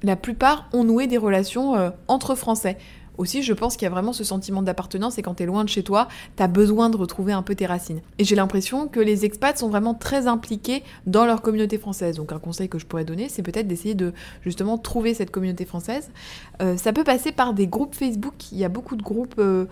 la 0.02 0.14
plupart 0.14 0.68
ont 0.74 0.84
noué 0.84 1.06
des 1.06 1.16
relations 1.16 1.74
euh, 1.74 1.90
entre 2.06 2.34
Français. 2.34 2.76
Aussi, 3.18 3.42
je 3.42 3.52
pense 3.52 3.76
qu'il 3.76 3.84
y 3.84 3.86
a 3.86 3.90
vraiment 3.90 4.12
ce 4.12 4.24
sentiment 4.24 4.62
d'appartenance 4.62 5.18
et 5.18 5.22
quand 5.22 5.34
t'es 5.34 5.46
loin 5.46 5.64
de 5.64 5.68
chez 5.68 5.82
toi, 5.82 6.08
t'as 6.36 6.48
besoin 6.48 6.90
de 6.90 6.96
retrouver 6.96 7.32
un 7.32 7.42
peu 7.42 7.54
tes 7.54 7.66
racines. 7.66 8.00
Et 8.18 8.24
j'ai 8.24 8.36
l'impression 8.36 8.88
que 8.88 9.00
les 9.00 9.24
expats 9.24 9.58
sont 9.58 9.68
vraiment 9.68 9.94
très 9.94 10.26
impliqués 10.26 10.82
dans 11.06 11.24
leur 11.24 11.42
communauté 11.42 11.78
française. 11.78 12.16
Donc 12.16 12.32
un 12.32 12.38
conseil 12.38 12.68
que 12.68 12.78
je 12.78 12.86
pourrais 12.86 13.04
donner, 13.04 13.28
c'est 13.28 13.42
peut-être 13.42 13.68
d'essayer 13.68 13.94
de 13.94 14.12
justement 14.42 14.78
trouver 14.78 15.14
cette 15.14 15.30
communauté 15.30 15.64
française. 15.64 16.10
Euh, 16.60 16.76
ça 16.76 16.92
peut 16.92 17.04
passer 17.04 17.32
par 17.32 17.54
des 17.54 17.66
groupes 17.66 17.94
Facebook. 17.94 18.52
Il 18.52 18.58
y 18.58 18.64
a 18.64 18.68
beaucoup 18.68 18.96
de 18.96 19.02
groupes. 19.02 19.34
Euh, 19.38 19.66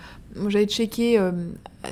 j'avais 0.48 0.66
checké 0.66 1.18
euh, 1.18 1.32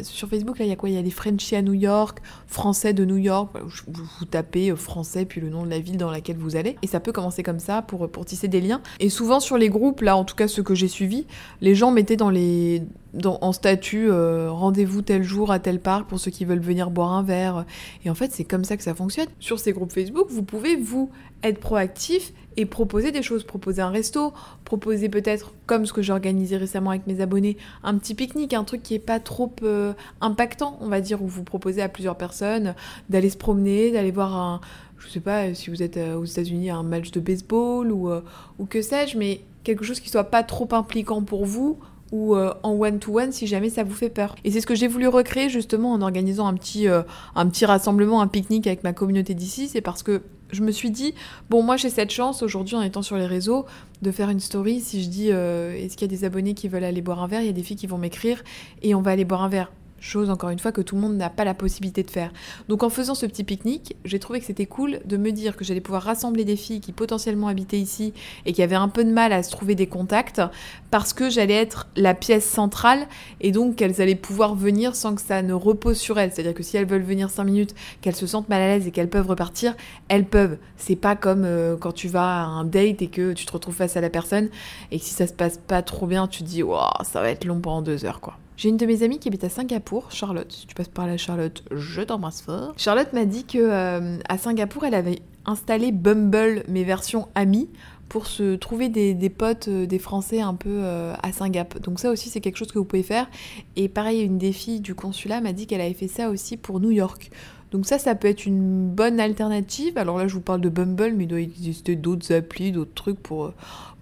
sur 0.02 0.28
Facebook, 0.28 0.58
là, 0.58 0.64
il 0.64 0.68
y 0.68 0.72
a 0.72 0.76
quoi? 0.76 0.88
Il 0.88 0.94
y 0.94 0.98
a 0.98 1.02
des 1.02 1.10
Frenchies 1.10 1.56
à 1.56 1.62
New 1.62 1.74
York, 1.74 2.18
Français 2.46 2.92
de 2.92 3.04
New 3.04 3.16
York. 3.16 3.54
Vous, 3.86 4.24
tapez 4.24 4.70
euh, 4.70 4.76
Français, 4.76 5.24
puis 5.24 5.40
le 5.40 5.48
nom 5.48 5.64
de 5.64 5.70
la 5.70 5.78
ville 5.78 5.96
dans 5.96 6.10
laquelle 6.10 6.36
vous 6.36 6.56
allez. 6.56 6.76
Et 6.82 6.86
ça 6.86 7.00
peut 7.00 7.12
commencer 7.12 7.42
comme 7.42 7.58
ça 7.58 7.82
pour, 7.82 8.10
pour 8.10 8.24
tisser 8.24 8.48
des 8.48 8.60
liens. 8.60 8.80
Et 9.00 9.10
souvent 9.10 9.40
sur 9.40 9.58
les 9.58 9.68
groupes, 9.68 10.00
là, 10.00 10.16
en 10.16 10.24
tout 10.24 10.34
cas 10.34 10.48
ceux 10.48 10.62
que 10.62 10.74
j'ai 10.74 10.88
suivis, 10.88 11.26
les 11.60 11.74
gens 11.74 11.90
mettaient 11.90 12.16
dans 12.16 12.30
les, 12.30 12.82
en 13.24 13.52
statut 13.52 14.10
euh, 14.10 14.50
rendez-vous 14.50 15.02
tel 15.02 15.22
jour 15.22 15.50
à 15.50 15.58
tel 15.58 15.80
parc 15.80 16.08
pour 16.08 16.18
ceux 16.18 16.30
qui 16.30 16.44
veulent 16.44 16.60
venir 16.60 16.90
boire 16.90 17.12
un 17.12 17.22
verre. 17.22 17.64
Et 18.04 18.10
en 18.10 18.14
fait, 18.14 18.32
c'est 18.32 18.44
comme 18.44 18.64
ça 18.64 18.76
que 18.76 18.82
ça 18.82 18.94
fonctionne. 18.94 19.28
Sur 19.40 19.58
ces 19.58 19.72
groupes 19.72 19.92
Facebook, 19.92 20.26
vous 20.30 20.42
pouvez 20.42 20.76
vous 20.76 21.10
être 21.42 21.58
proactif 21.58 22.32
et 22.56 22.66
proposer 22.66 23.12
des 23.12 23.22
choses, 23.22 23.44
proposer 23.44 23.82
un 23.82 23.90
resto, 23.90 24.32
proposer 24.64 25.08
peut-être, 25.08 25.52
comme 25.66 25.86
ce 25.86 25.92
que 25.92 26.02
j'ai 26.02 26.12
organisé 26.12 26.56
récemment 26.56 26.90
avec 26.90 27.06
mes 27.06 27.20
abonnés, 27.20 27.56
un 27.82 27.96
petit 27.96 28.14
pique-nique, 28.14 28.54
un 28.54 28.64
truc 28.64 28.82
qui 28.82 28.94
est 28.94 28.98
pas 28.98 29.20
trop 29.20 29.52
euh, 29.62 29.92
impactant, 30.20 30.78
on 30.80 30.88
va 30.88 31.00
dire, 31.00 31.22
où 31.22 31.26
vous 31.26 31.44
proposez 31.44 31.82
à 31.82 31.88
plusieurs 31.88 32.16
personnes 32.16 32.74
d'aller 33.08 33.30
se 33.30 33.36
promener, 33.36 33.90
d'aller 33.90 34.10
voir 34.10 34.36
un, 34.36 34.60
je 34.98 35.08
sais 35.08 35.20
pas 35.20 35.54
si 35.54 35.70
vous 35.70 35.82
êtes 35.82 35.96
euh, 35.96 36.16
aux 36.16 36.24
États-Unis, 36.24 36.70
un 36.70 36.82
match 36.82 37.10
de 37.10 37.20
baseball 37.20 37.90
ou, 37.90 38.10
ou 38.58 38.66
que 38.66 38.82
sais-je, 38.82 39.18
mais 39.18 39.40
quelque 39.64 39.84
chose 39.84 40.00
qui 40.00 40.10
soit 40.10 40.24
pas 40.24 40.42
trop 40.42 40.68
impliquant 40.72 41.22
pour 41.22 41.44
vous 41.44 41.78
ou 42.12 42.36
euh, 42.36 42.52
en 42.62 42.72
one-to-one 42.72 43.32
si 43.32 43.46
jamais 43.46 43.70
ça 43.70 43.82
vous 43.82 43.94
fait 43.94 44.10
peur. 44.10 44.36
Et 44.44 44.50
c'est 44.50 44.60
ce 44.60 44.66
que 44.66 44.74
j'ai 44.74 44.86
voulu 44.86 45.08
recréer 45.08 45.48
justement 45.48 45.92
en 45.92 46.02
organisant 46.02 46.46
un 46.46 46.54
petit, 46.54 46.86
euh, 46.86 47.02
un 47.34 47.46
petit 47.46 47.64
rassemblement, 47.64 48.20
un 48.20 48.28
pique-nique 48.28 48.66
avec 48.66 48.84
ma 48.84 48.92
communauté 48.92 49.34
d'ici. 49.34 49.66
C'est 49.66 49.80
parce 49.80 50.02
que 50.02 50.22
je 50.52 50.62
me 50.62 50.70
suis 50.70 50.90
dit, 50.90 51.14
bon, 51.50 51.62
moi 51.62 51.76
j'ai 51.76 51.90
cette 51.90 52.10
chance 52.10 52.42
aujourd'hui 52.42 52.76
en 52.76 52.82
étant 52.82 53.02
sur 53.02 53.16
les 53.16 53.26
réseaux 53.26 53.66
de 54.02 54.10
faire 54.10 54.28
une 54.30 54.40
story. 54.40 54.80
Si 54.80 55.02
je 55.02 55.08
dis, 55.08 55.28
euh, 55.30 55.74
est-ce 55.74 55.96
qu'il 55.96 56.10
y 56.10 56.14
a 56.14 56.16
des 56.16 56.24
abonnés 56.24 56.54
qui 56.54 56.68
veulent 56.68 56.84
aller 56.84 57.02
boire 57.02 57.22
un 57.22 57.26
verre, 57.26 57.40
il 57.40 57.46
y 57.46 57.50
a 57.50 57.54
des 57.54 57.62
filles 57.62 57.76
qui 57.76 57.86
vont 57.86 57.98
m'écrire 57.98 58.42
et 58.82 58.94
on 58.94 59.02
va 59.02 59.12
aller 59.12 59.24
boire 59.24 59.42
un 59.42 59.48
verre. 59.48 59.72
Chose 60.02 60.30
encore 60.30 60.50
une 60.50 60.58
fois 60.58 60.72
que 60.72 60.80
tout 60.80 60.96
le 60.96 61.00
monde 61.00 61.14
n'a 61.14 61.30
pas 61.30 61.44
la 61.44 61.54
possibilité 61.54 62.02
de 62.02 62.10
faire. 62.10 62.32
Donc 62.68 62.82
en 62.82 62.90
faisant 62.90 63.14
ce 63.14 63.24
petit 63.24 63.44
pique-nique, 63.44 63.94
j'ai 64.04 64.18
trouvé 64.18 64.40
que 64.40 64.46
c'était 64.46 64.66
cool 64.66 64.98
de 65.04 65.16
me 65.16 65.30
dire 65.30 65.54
que 65.54 65.64
j'allais 65.64 65.80
pouvoir 65.80 66.02
rassembler 66.02 66.44
des 66.44 66.56
filles 66.56 66.80
qui 66.80 66.90
potentiellement 66.90 67.46
habitaient 67.46 67.78
ici 67.78 68.12
et 68.44 68.52
qui 68.52 68.64
avaient 68.64 68.74
un 68.74 68.88
peu 68.88 69.04
de 69.04 69.12
mal 69.12 69.32
à 69.32 69.44
se 69.44 69.52
trouver 69.52 69.76
des 69.76 69.86
contacts 69.86 70.42
parce 70.90 71.12
que 71.12 71.30
j'allais 71.30 71.54
être 71.54 71.86
la 71.94 72.14
pièce 72.14 72.44
centrale 72.44 73.06
et 73.40 73.52
donc 73.52 73.76
qu'elles 73.76 74.02
allaient 74.02 74.16
pouvoir 74.16 74.56
venir 74.56 74.96
sans 74.96 75.14
que 75.14 75.20
ça 75.20 75.40
ne 75.40 75.52
repose 75.52 75.98
sur 75.98 76.18
elles. 76.18 76.32
C'est-à-dire 76.32 76.54
que 76.54 76.64
si 76.64 76.76
elles 76.76 76.88
veulent 76.88 77.02
venir 77.02 77.30
5 77.30 77.44
minutes, 77.44 77.74
qu'elles 78.00 78.16
se 78.16 78.26
sentent 78.26 78.48
mal 78.48 78.60
à 78.60 78.66
l'aise 78.66 78.88
et 78.88 78.90
qu'elles 78.90 79.08
peuvent 79.08 79.28
repartir, 79.28 79.76
elles 80.08 80.26
peuvent. 80.26 80.58
C'est 80.78 80.96
pas 80.96 81.14
comme 81.14 81.44
euh, 81.44 81.76
quand 81.76 81.92
tu 81.92 82.08
vas 82.08 82.42
à 82.42 82.44
un 82.46 82.64
date 82.64 83.02
et 83.02 83.08
que 83.08 83.34
tu 83.34 83.46
te 83.46 83.52
retrouves 83.52 83.76
face 83.76 83.96
à 83.96 84.00
la 84.00 84.10
personne 84.10 84.48
et 84.90 84.98
que 84.98 85.04
si 85.04 85.14
ça 85.14 85.28
se 85.28 85.32
passe 85.32 85.58
pas 85.58 85.80
trop 85.82 86.08
bien, 86.08 86.26
tu 86.26 86.42
te 86.42 86.48
dis, 86.48 86.64
wow, 86.64 87.04
ça 87.04 87.20
va 87.20 87.30
être 87.30 87.44
long 87.44 87.60
pendant 87.60 87.82
deux 87.82 88.04
heures 88.04 88.20
quoi. 88.20 88.36
J'ai 88.62 88.68
une 88.68 88.76
de 88.76 88.86
mes 88.86 89.02
amies 89.02 89.18
qui 89.18 89.26
habite 89.26 89.42
à 89.42 89.48
Singapour, 89.48 90.12
Charlotte. 90.12 90.52
Si 90.52 90.68
tu 90.68 90.76
passes 90.76 90.86
par 90.86 91.08
là, 91.08 91.16
Charlotte, 91.16 91.64
je 91.72 92.00
t'embrasse 92.00 92.42
fort. 92.42 92.74
Charlotte 92.76 93.12
m'a 93.12 93.24
dit 93.24 93.44
que 93.44 93.58
euh, 93.58 94.18
à 94.28 94.38
Singapour, 94.38 94.84
elle 94.84 94.94
avait 94.94 95.18
installé 95.46 95.90
Bumble, 95.90 96.62
mes 96.68 96.84
versions 96.84 97.26
amies, 97.34 97.68
pour 98.08 98.28
se 98.28 98.54
trouver 98.54 98.88
des, 98.88 99.30
potes, 99.30 99.66
euh, 99.66 99.84
des 99.84 99.98
Français 99.98 100.40
un 100.40 100.54
peu 100.54 100.70
euh, 100.70 101.12
à 101.24 101.32
Singapour. 101.32 101.80
Donc 101.80 101.98
ça 101.98 102.12
aussi, 102.12 102.28
c'est 102.28 102.40
quelque 102.40 102.56
chose 102.56 102.70
que 102.70 102.78
vous 102.78 102.84
pouvez 102.84 103.02
faire. 103.02 103.28
Et 103.74 103.88
pareil, 103.88 104.20
une 104.20 104.38
des 104.38 104.52
filles 104.52 104.78
du 104.78 104.94
consulat 104.94 105.40
m'a 105.40 105.52
dit 105.52 105.66
qu'elle 105.66 105.80
avait 105.80 105.92
fait 105.92 106.06
ça 106.06 106.30
aussi 106.30 106.56
pour 106.56 106.78
New 106.78 106.92
York. 106.92 107.32
Donc 107.72 107.86
ça, 107.86 107.98
ça 107.98 108.14
peut 108.14 108.28
être 108.28 108.46
une 108.46 108.88
bonne 108.88 109.18
alternative. 109.18 109.96
Alors 109.96 110.18
là, 110.18 110.28
je 110.28 110.34
vous 110.34 110.40
parle 110.40 110.60
de 110.60 110.68
Bumble, 110.68 111.14
mais 111.16 111.24
il 111.24 111.28
doit 111.28 111.40
exister 111.40 111.96
d'autres 111.96 112.32
applis, 112.32 112.70
d'autres 112.70 112.94
trucs 112.94 113.18
pour 113.18 113.52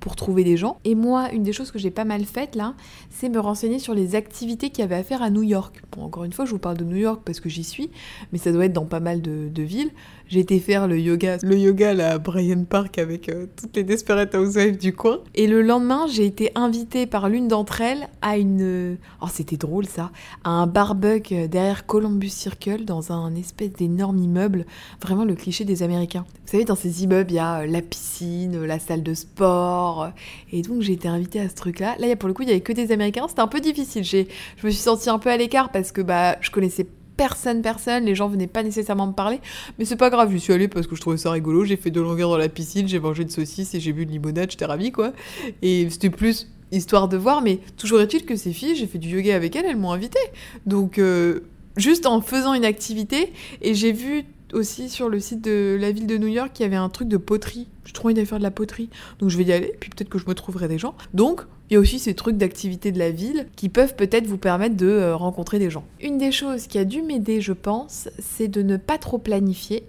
pour 0.01 0.17
trouver 0.17 0.43
des 0.43 0.57
gens. 0.57 0.79
Et 0.85 0.95
moi, 0.95 1.31
une 1.33 1.43
des 1.43 1.53
choses 1.53 1.71
que 1.71 1.79
j'ai 1.79 1.91
pas 1.91 2.05
mal 2.05 2.25
faites 2.25 2.57
là, 2.57 2.75
c'est 3.11 3.29
me 3.29 3.39
renseigner 3.39 3.79
sur 3.79 3.95
les 3.95 4.17
activités 4.17 4.71
qu'il 4.71 4.81
y 4.81 4.85
avait 4.85 4.97
à 4.97 5.05
faire 5.05 5.23
à 5.23 5.31
New 5.31 5.43
York. 5.43 5.83
Bon, 5.93 6.03
encore 6.03 6.25
une 6.25 6.33
fois, 6.33 6.47
je 6.47 6.51
vous 6.51 6.59
parle 6.59 6.79
de 6.79 6.85
New 6.85 6.97
York 6.97 7.21
parce 7.25 7.39
que 7.39 7.49
j'y 7.49 7.65
suis, 7.65 7.91
mais 8.33 8.39
ça 8.39 8.51
doit 8.51 8.65
être 8.65 8.73
dans 8.73 8.87
pas 8.87 9.01
mal 9.01 9.21
de, 9.21 9.63
villes. 9.63 9.91
J'ai 10.27 10.41
été 10.41 10.59
faire 10.59 10.89
le 10.89 10.99
yoga, 10.99 11.37
le 11.43 11.59
yoga 11.59 11.93
là, 11.93 12.13
à 12.13 12.19
Bryant 12.19 12.65
Park 12.65 12.99
avec 12.99 13.29
euh, 13.29 13.47
toutes 13.61 13.77
les 13.77 13.85
Desperate 13.85 14.35
Housewives 14.35 14.79
du 14.79 14.95
coin. 14.95 15.19
Et 15.35 15.47
le 15.47 15.61
lendemain, 15.61 16.07
j'ai 16.07 16.25
été 16.25 16.51
invitée 16.55 17.07
par 17.07 17.29
l'une 17.29 17.47
d'entre 17.47 17.83
elles 17.83 18.09
à 18.23 18.39
une... 18.39 18.97
Oh, 19.21 19.27
c'était 19.31 19.59
drôle 19.59 19.87
ça 19.87 20.11
À 20.45 20.51
un 20.51 20.67
barbecue 20.67 21.47
derrière 21.47 21.85
Columbus 21.85 22.31
Circle 22.31 22.87
dans 22.87 23.13
un 23.13 23.35
espèce 23.35 23.60
d'énorme 23.69 24.19
immeuble. 24.19 24.67
Vraiment 25.03 25.25
le 25.25 25.35
cliché 25.35 25.65
des 25.65 25.83
Américains. 25.83 26.25
Vous 26.45 26.51
savez, 26.51 26.65
dans 26.65 26.75
ces 26.75 27.05
immeubles, 27.05 27.31
il 27.31 27.37
y 27.37 27.39
a 27.39 27.61
euh, 27.61 27.67
la 27.67 27.83
piscine, 27.83 28.65
la 28.65 28.79
salle 28.79 29.03
de 29.03 29.15
sport, 29.15 30.11
et 30.53 30.63
donc 30.63 30.83
j'ai 30.83 30.93
été 30.93 31.09
invitée 31.09 31.41
à 31.41 31.49
ce 31.49 31.55
truc-là. 31.55 31.97
Là, 31.99 32.17
pour 32.17 32.29
le 32.29 32.35
coup, 32.35 32.43
il 32.43 32.49
y 32.49 32.53
avait 32.53 32.61
que 32.61 32.73
des 32.73 32.93
Américains. 32.93 33.27
C'était 33.29 33.41
un 33.41 33.47
peu 33.49 33.61
difficile. 33.61 34.05
Je 34.05 34.27
me 34.65 34.71
suis 34.71 34.81
sentie 34.81 35.11
un 35.11 35.19
peu 35.19 35.31
à 35.31 35.37
l'écart 35.37 35.71
parce 35.71 35.93
que 35.93 36.01
bah, 36.01 36.37
je 36.41 36.51
connaissais 36.51 36.87
personne, 37.17 37.61
personne. 37.61 38.05
Les 38.05 38.15
gens 38.15 38.29
venaient 38.29 38.47
pas 38.47 38.63
nécessairement 38.63 39.07
me 39.07 39.13
parler. 39.13 39.41
Mais 39.79 39.85
c'est 39.85 39.97
pas 39.97 40.09
grave, 40.09 40.31
je 40.33 40.39
suis 40.39 40.53
allée 40.53 40.69
parce 40.69 40.87
que 40.87 40.97
je 40.97 41.01
trouvais 41.03 41.19
ça 41.19 41.31
rigolo. 41.31 41.65
J'ai 41.65 41.77
fait 41.77 41.91
de 41.91 42.01
longueur 42.01 42.31
dans 42.31 42.39
la 42.39 42.49
piscine, 42.49 42.89
j'ai 42.89 42.99
mangé 42.99 43.25
de 43.25 43.31
saucisses 43.31 43.75
et 43.75 43.81
j'ai 43.81 43.93
bu 43.93 44.07
de 44.07 44.11
limonade, 44.11 44.51
j'étais 44.51 44.65
ravie 44.65 44.91
quoi. 44.91 45.13
Et 45.61 45.89
c'était 45.91 46.09
plus 46.09 46.49
histoire 46.73 47.09
de 47.09 47.17
voir, 47.17 47.43
mais 47.43 47.59
toujours 47.77 48.01
est-il 48.01 48.25
que 48.25 48.37
ces 48.37 48.53
filles, 48.53 48.75
j'ai 48.77 48.87
fait 48.87 48.99
du 48.99 49.09
yoga 49.09 49.35
avec 49.37 49.55
elles, 49.57 49.67
elles 49.67 49.77
m'ont 49.77 49.93
invité. 49.93 50.19
Donc, 50.67 50.99
euh, 50.99 51.41
juste 51.77 52.07
en 52.07 52.21
faisant 52.21 52.55
une 52.55 52.65
activité, 52.65 53.33
et 53.63 53.75
j'ai 53.75 53.93
vu 53.93 54.25
aussi 54.53 54.89
sur 54.89 55.09
le 55.09 55.21
site 55.21 55.43
de 55.43 55.77
la 55.81 55.93
ville 55.93 56.07
de 56.07 56.19
New 56.19 56.27
York 56.27 56.51
qu'il 56.53 56.65
y 56.65 56.67
avait 56.67 56.77
un 56.77 56.89
truc 56.89 57.09
de 57.09 57.17
poterie. 57.17 57.69
Je 57.85 57.93
trouve 57.93 58.07
envie 58.07 58.15
d'aller 58.15 58.27
faire 58.27 58.39
de 58.39 58.43
la 58.43 58.51
poterie. 58.51 58.89
Donc 59.19 59.31
je 59.31 59.39
vais 59.39 59.45
y 59.45 59.53
aller, 59.53 59.75
puis 59.79 59.91
peut-être 59.91 60.09
que 60.09 60.19
je 60.19 60.27
me 60.27 60.35
trouverai 60.35 60.69
des 60.69 60.79
gens. 60.79 60.95
Donc 61.15 61.43
il 61.69 61.75
y 61.75 61.77
a 61.77 61.81
aussi 61.81 61.99
ces 61.99 62.15
trucs 62.15 62.37
d'activité 62.37 62.93
de 62.93 62.99
la 62.99 63.11
ville 63.11 63.47
qui 63.57 63.69
peuvent 63.69 63.95
peut-être 63.95 64.27
vous 64.27 64.39
permettre 64.39 64.77
de 64.77 64.89
euh, 64.89 65.17
rencontrer 65.17 65.59
des 65.59 65.71
gens. 65.71 65.85
Une 66.01 66.19
des 66.19 66.33
choses 66.33 66.67
qui 66.67 66.79
a 66.79 66.85
dû 66.85 67.03
m'aider, 67.03 67.41
je 67.41 67.53
pense, 67.53 68.09
c'est 68.19 68.49
de 68.49 68.63
ne 68.63 68.77
pas 68.77 68.99
trop 68.99 69.19
planifier. 69.19 69.85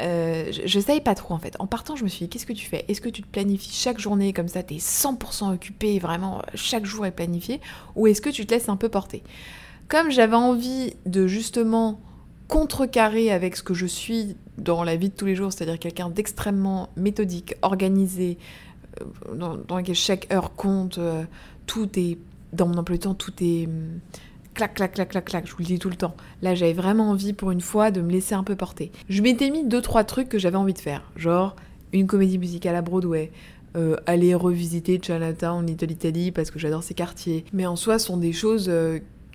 Euh, 0.00 0.50
je, 0.50 0.80
savais 0.80 1.00
pas 1.00 1.14
trop 1.14 1.34
en 1.34 1.38
fait. 1.38 1.54
En 1.60 1.68
partant, 1.68 1.94
je 1.94 2.02
me 2.02 2.08
suis 2.08 2.24
dit, 2.24 2.28
qu'est-ce 2.28 2.46
que 2.46 2.52
tu 2.52 2.66
fais? 2.66 2.84
Est-ce 2.88 3.00
que 3.00 3.08
tu 3.08 3.22
te 3.22 3.28
planifies 3.28 3.72
chaque 3.72 4.00
journée 4.00 4.32
comme 4.32 4.48
ça, 4.48 4.64
t'es 4.64 4.76
100% 4.76 5.54
occupé, 5.54 6.00
vraiment 6.00 6.42
chaque 6.54 6.84
jour 6.84 7.06
est 7.06 7.12
planifié? 7.12 7.60
Ou 7.94 8.08
est-ce 8.08 8.20
que 8.20 8.30
tu 8.30 8.44
te 8.44 8.52
laisses 8.52 8.68
un 8.68 8.76
peu 8.76 8.88
porter? 8.88 9.22
Comme 9.88 10.10
j'avais 10.10 10.36
envie 10.36 10.94
de 11.06 11.26
justement 11.26 12.00
contrecarrer 12.48 13.30
avec 13.30 13.56
ce 13.56 13.62
que 13.62 13.74
je 13.74 13.86
suis 13.86 14.36
dans 14.58 14.84
la 14.84 14.96
vie 14.96 15.08
de 15.08 15.14
tous 15.14 15.26
les 15.26 15.34
jours, 15.34 15.52
c'est-à-dire 15.52 15.78
quelqu'un 15.78 16.10
d'extrêmement 16.10 16.90
méthodique, 16.96 17.54
organisé, 17.62 18.38
euh, 19.00 19.34
dans, 19.34 19.76
lequel 19.76 19.94
chaque 19.94 20.32
heure 20.32 20.54
compte, 20.54 20.98
euh, 20.98 21.24
tout 21.66 21.88
est, 21.98 22.18
dans 22.52 22.66
mon 22.66 22.78
emploi 22.78 22.96
du 22.96 23.00
temps, 23.00 23.14
tout 23.14 23.32
est 23.40 23.66
hum, 23.66 23.98
clac, 24.54 24.74
clac, 24.74 24.92
clac, 24.92 25.08
clac, 25.08 25.24
clac, 25.24 25.46
je 25.46 25.52
vous 25.52 25.58
le 25.60 25.64
dis 25.64 25.78
tout 25.78 25.90
le 25.90 25.96
temps. 25.96 26.14
Là, 26.42 26.54
j'avais 26.54 26.72
vraiment 26.72 27.10
envie 27.10 27.32
pour 27.32 27.50
une 27.50 27.60
fois 27.60 27.90
de 27.90 28.00
me 28.00 28.10
laisser 28.10 28.34
un 28.34 28.44
peu 28.44 28.56
porter. 28.56 28.92
Je 29.08 29.22
m'étais 29.22 29.50
mis 29.50 29.64
deux, 29.64 29.82
trois 29.82 30.04
trucs 30.04 30.28
que 30.28 30.38
j'avais 30.38 30.56
envie 30.56 30.74
de 30.74 30.78
faire, 30.78 31.10
genre 31.16 31.56
une 31.92 32.06
comédie 32.06 32.38
musicale 32.38 32.74
à 32.74 32.82
Broadway, 32.82 33.30
euh, 33.76 33.96
aller 34.06 34.34
revisiter 34.34 35.00
Chinatown, 35.02 35.66
Little 35.66 35.90
Italy, 35.90 36.30
parce 36.32 36.50
que 36.50 36.58
j'adore 36.58 36.82
ces 36.82 36.94
quartiers. 36.94 37.44
Mais 37.52 37.66
en 37.66 37.76
soi, 37.76 37.98
ce 37.98 38.06
sont 38.06 38.16
des 38.16 38.32
choses 38.32 38.68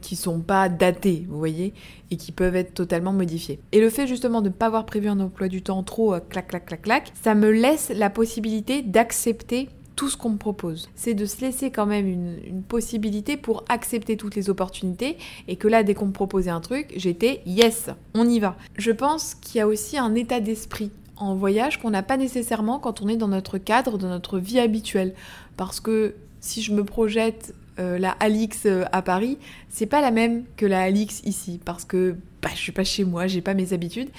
qui 0.01 0.15
sont 0.15 0.39
pas 0.39 0.69
datés, 0.69 1.25
vous 1.29 1.37
voyez, 1.37 1.73
et 2.11 2.17
qui 2.17 2.31
peuvent 2.31 2.55
être 2.55 2.73
totalement 2.73 3.13
modifiés. 3.13 3.59
Et 3.71 3.79
le 3.79 3.89
fait 3.89 4.07
justement 4.07 4.41
de 4.41 4.49
ne 4.49 4.53
pas 4.53 4.67
avoir 4.67 4.85
prévu 4.85 5.07
un 5.07 5.19
emploi 5.19 5.47
du 5.47 5.61
temps 5.61 5.83
trop 5.83 6.13
euh, 6.13 6.19
clac 6.19 6.47
clac 6.47 6.65
clac 6.65 6.81
clac, 6.81 7.11
ça 7.21 7.35
me 7.35 7.51
laisse 7.51 7.91
la 7.93 8.09
possibilité 8.09 8.81
d'accepter 8.81 9.69
tout 9.99 10.09
ce 10.09 10.15
qu'on 10.15 10.29
me 10.29 10.37
propose. 10.37 10.89
C'est 10.95 11.13
de 11.13 11.25
se 11.25 11.41
laisser 11.41 11.71
quand 11.71 11.85
même 11.85 12.07
une, 12.07 12.63
possibilité 12.63 13.35
pour 13.35 13.65
accepter 13.67 14.15
toutes 14.15 14.35
les 14.35 14.49
opportunités 14.49 15.17
et 15.49 15.57
que 15.57 15.67
là, 15.67 15.83
dès 15.83 15.93
qu'on 15.93 16.05
me 16.05 16.13
proposait 16.13 16.51
un 16.51 16.61
truc, 16.61 16.93
j'étais 16.95 17.41
yes, 17.45 17.89
on 18.13 18.29
y 18.29 18.39
va. 18.39 18.55
Je 18.77 18.91
pense 18.91 19.35
qu'il 19.35 19.57
y 19.57 19.61
a 19.61 19.67
aussi 19.67 19.97
un 19.97 20.15
état 20.15 20.39
d'esprit 20.39 20.91
en 21.17 21.35
voyage 21.35 21.81
qu'on 21.81 21.89
n'a 21.89 22.01
pas 22.01 22.15
nécessairement 22.15 22.79
quand 22.79 23.01
on 23.01 23.09
est 23.09 23.17
dans 23.17 23.27
notre 23.27 23.57
cadre, 23.57 23.97
dans 23.97 24.07
notre 24.07 24.39
vie 24.39 24.59
habituelle. 24.59 25.13
Parce 25.57 25.81
que 25.81 26.15
si 26.39 26.61
je 26.61 26.73
me 26.73 26.85
projette 26.85 27.53
euh, 27.79 27.97
la 27.97 28.11
Alix 28.11 28.65
euh, 28.65 28.85
à 28.91 29.01
Paris, 29.01 29.37
c'est 29.69 29.85
pas 29.85 30.01
la 30.01 30.11
même 30.11 30.43
que 30.57 30.65
la 30.65 30.81
Alix 30.81 31.21
ici 31.23 31.59
parce 31.63 31.85
que 31.85 32.15
bah, 32.41 32.49
je 32.53 32.59
suis 32.59 32.71
pas 32.71 32.83
chez 32.83 33.05
moi, 33.05 33.27
j'ai 33.27 33.41
pas 33.41 33.53
mes 33.53 33.73
habitudes. 33.73 34.09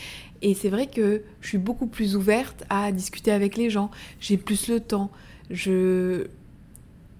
Et 0.42 0.54
c'est 0.54 0.70
vrai 0.70 0.86
que 0.86 1.22
je 1.40 1.48
suis 1.48 1.58
beaucoup 1.58 1.86
plus 1.86 2.16
ouverte 2.16 2.64
à 2.70 2.92
discuter 2.92 3.30
avec 3.30 3.56
les 3.56 3.68
gens, 3.68 3.90
j'ai 4.20 4.38
plus 4.38 4.68
le 4.68 4.80
temps, 4.80 5.10
je, 5.50 6.26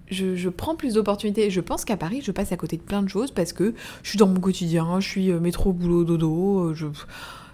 je, 0.09 0.49
prends 0.49 0.75
plus 0.75 0.95
d'opportunités. 0.95 1.51
Je 1.51 1.61
pense 1.61 1.85
qu'à 1.85 1.97
Paris, 1.97 2.21
je 2.23 2.31
passe 2.31 2.51
à 2.51 2.57
côté 2.57 2.77
de 2.77 2.81
plein 2.81 3.03
de 3.03 3.09
choses 3.09 3.31
parce 3.31 3.53
que 3.53 3.75
je 4.01 4.09
suis 4.09 4.17
dans 4.17 4.27
mon 4.27 4.39
quotidien, 4.39 4.99
je 4.99 5.07
suis 5.07 5.31
euh, 5.31 5.39
métro, 5.39 5.71
boulot, 5.71 6.03
dodo, 6.03 6.73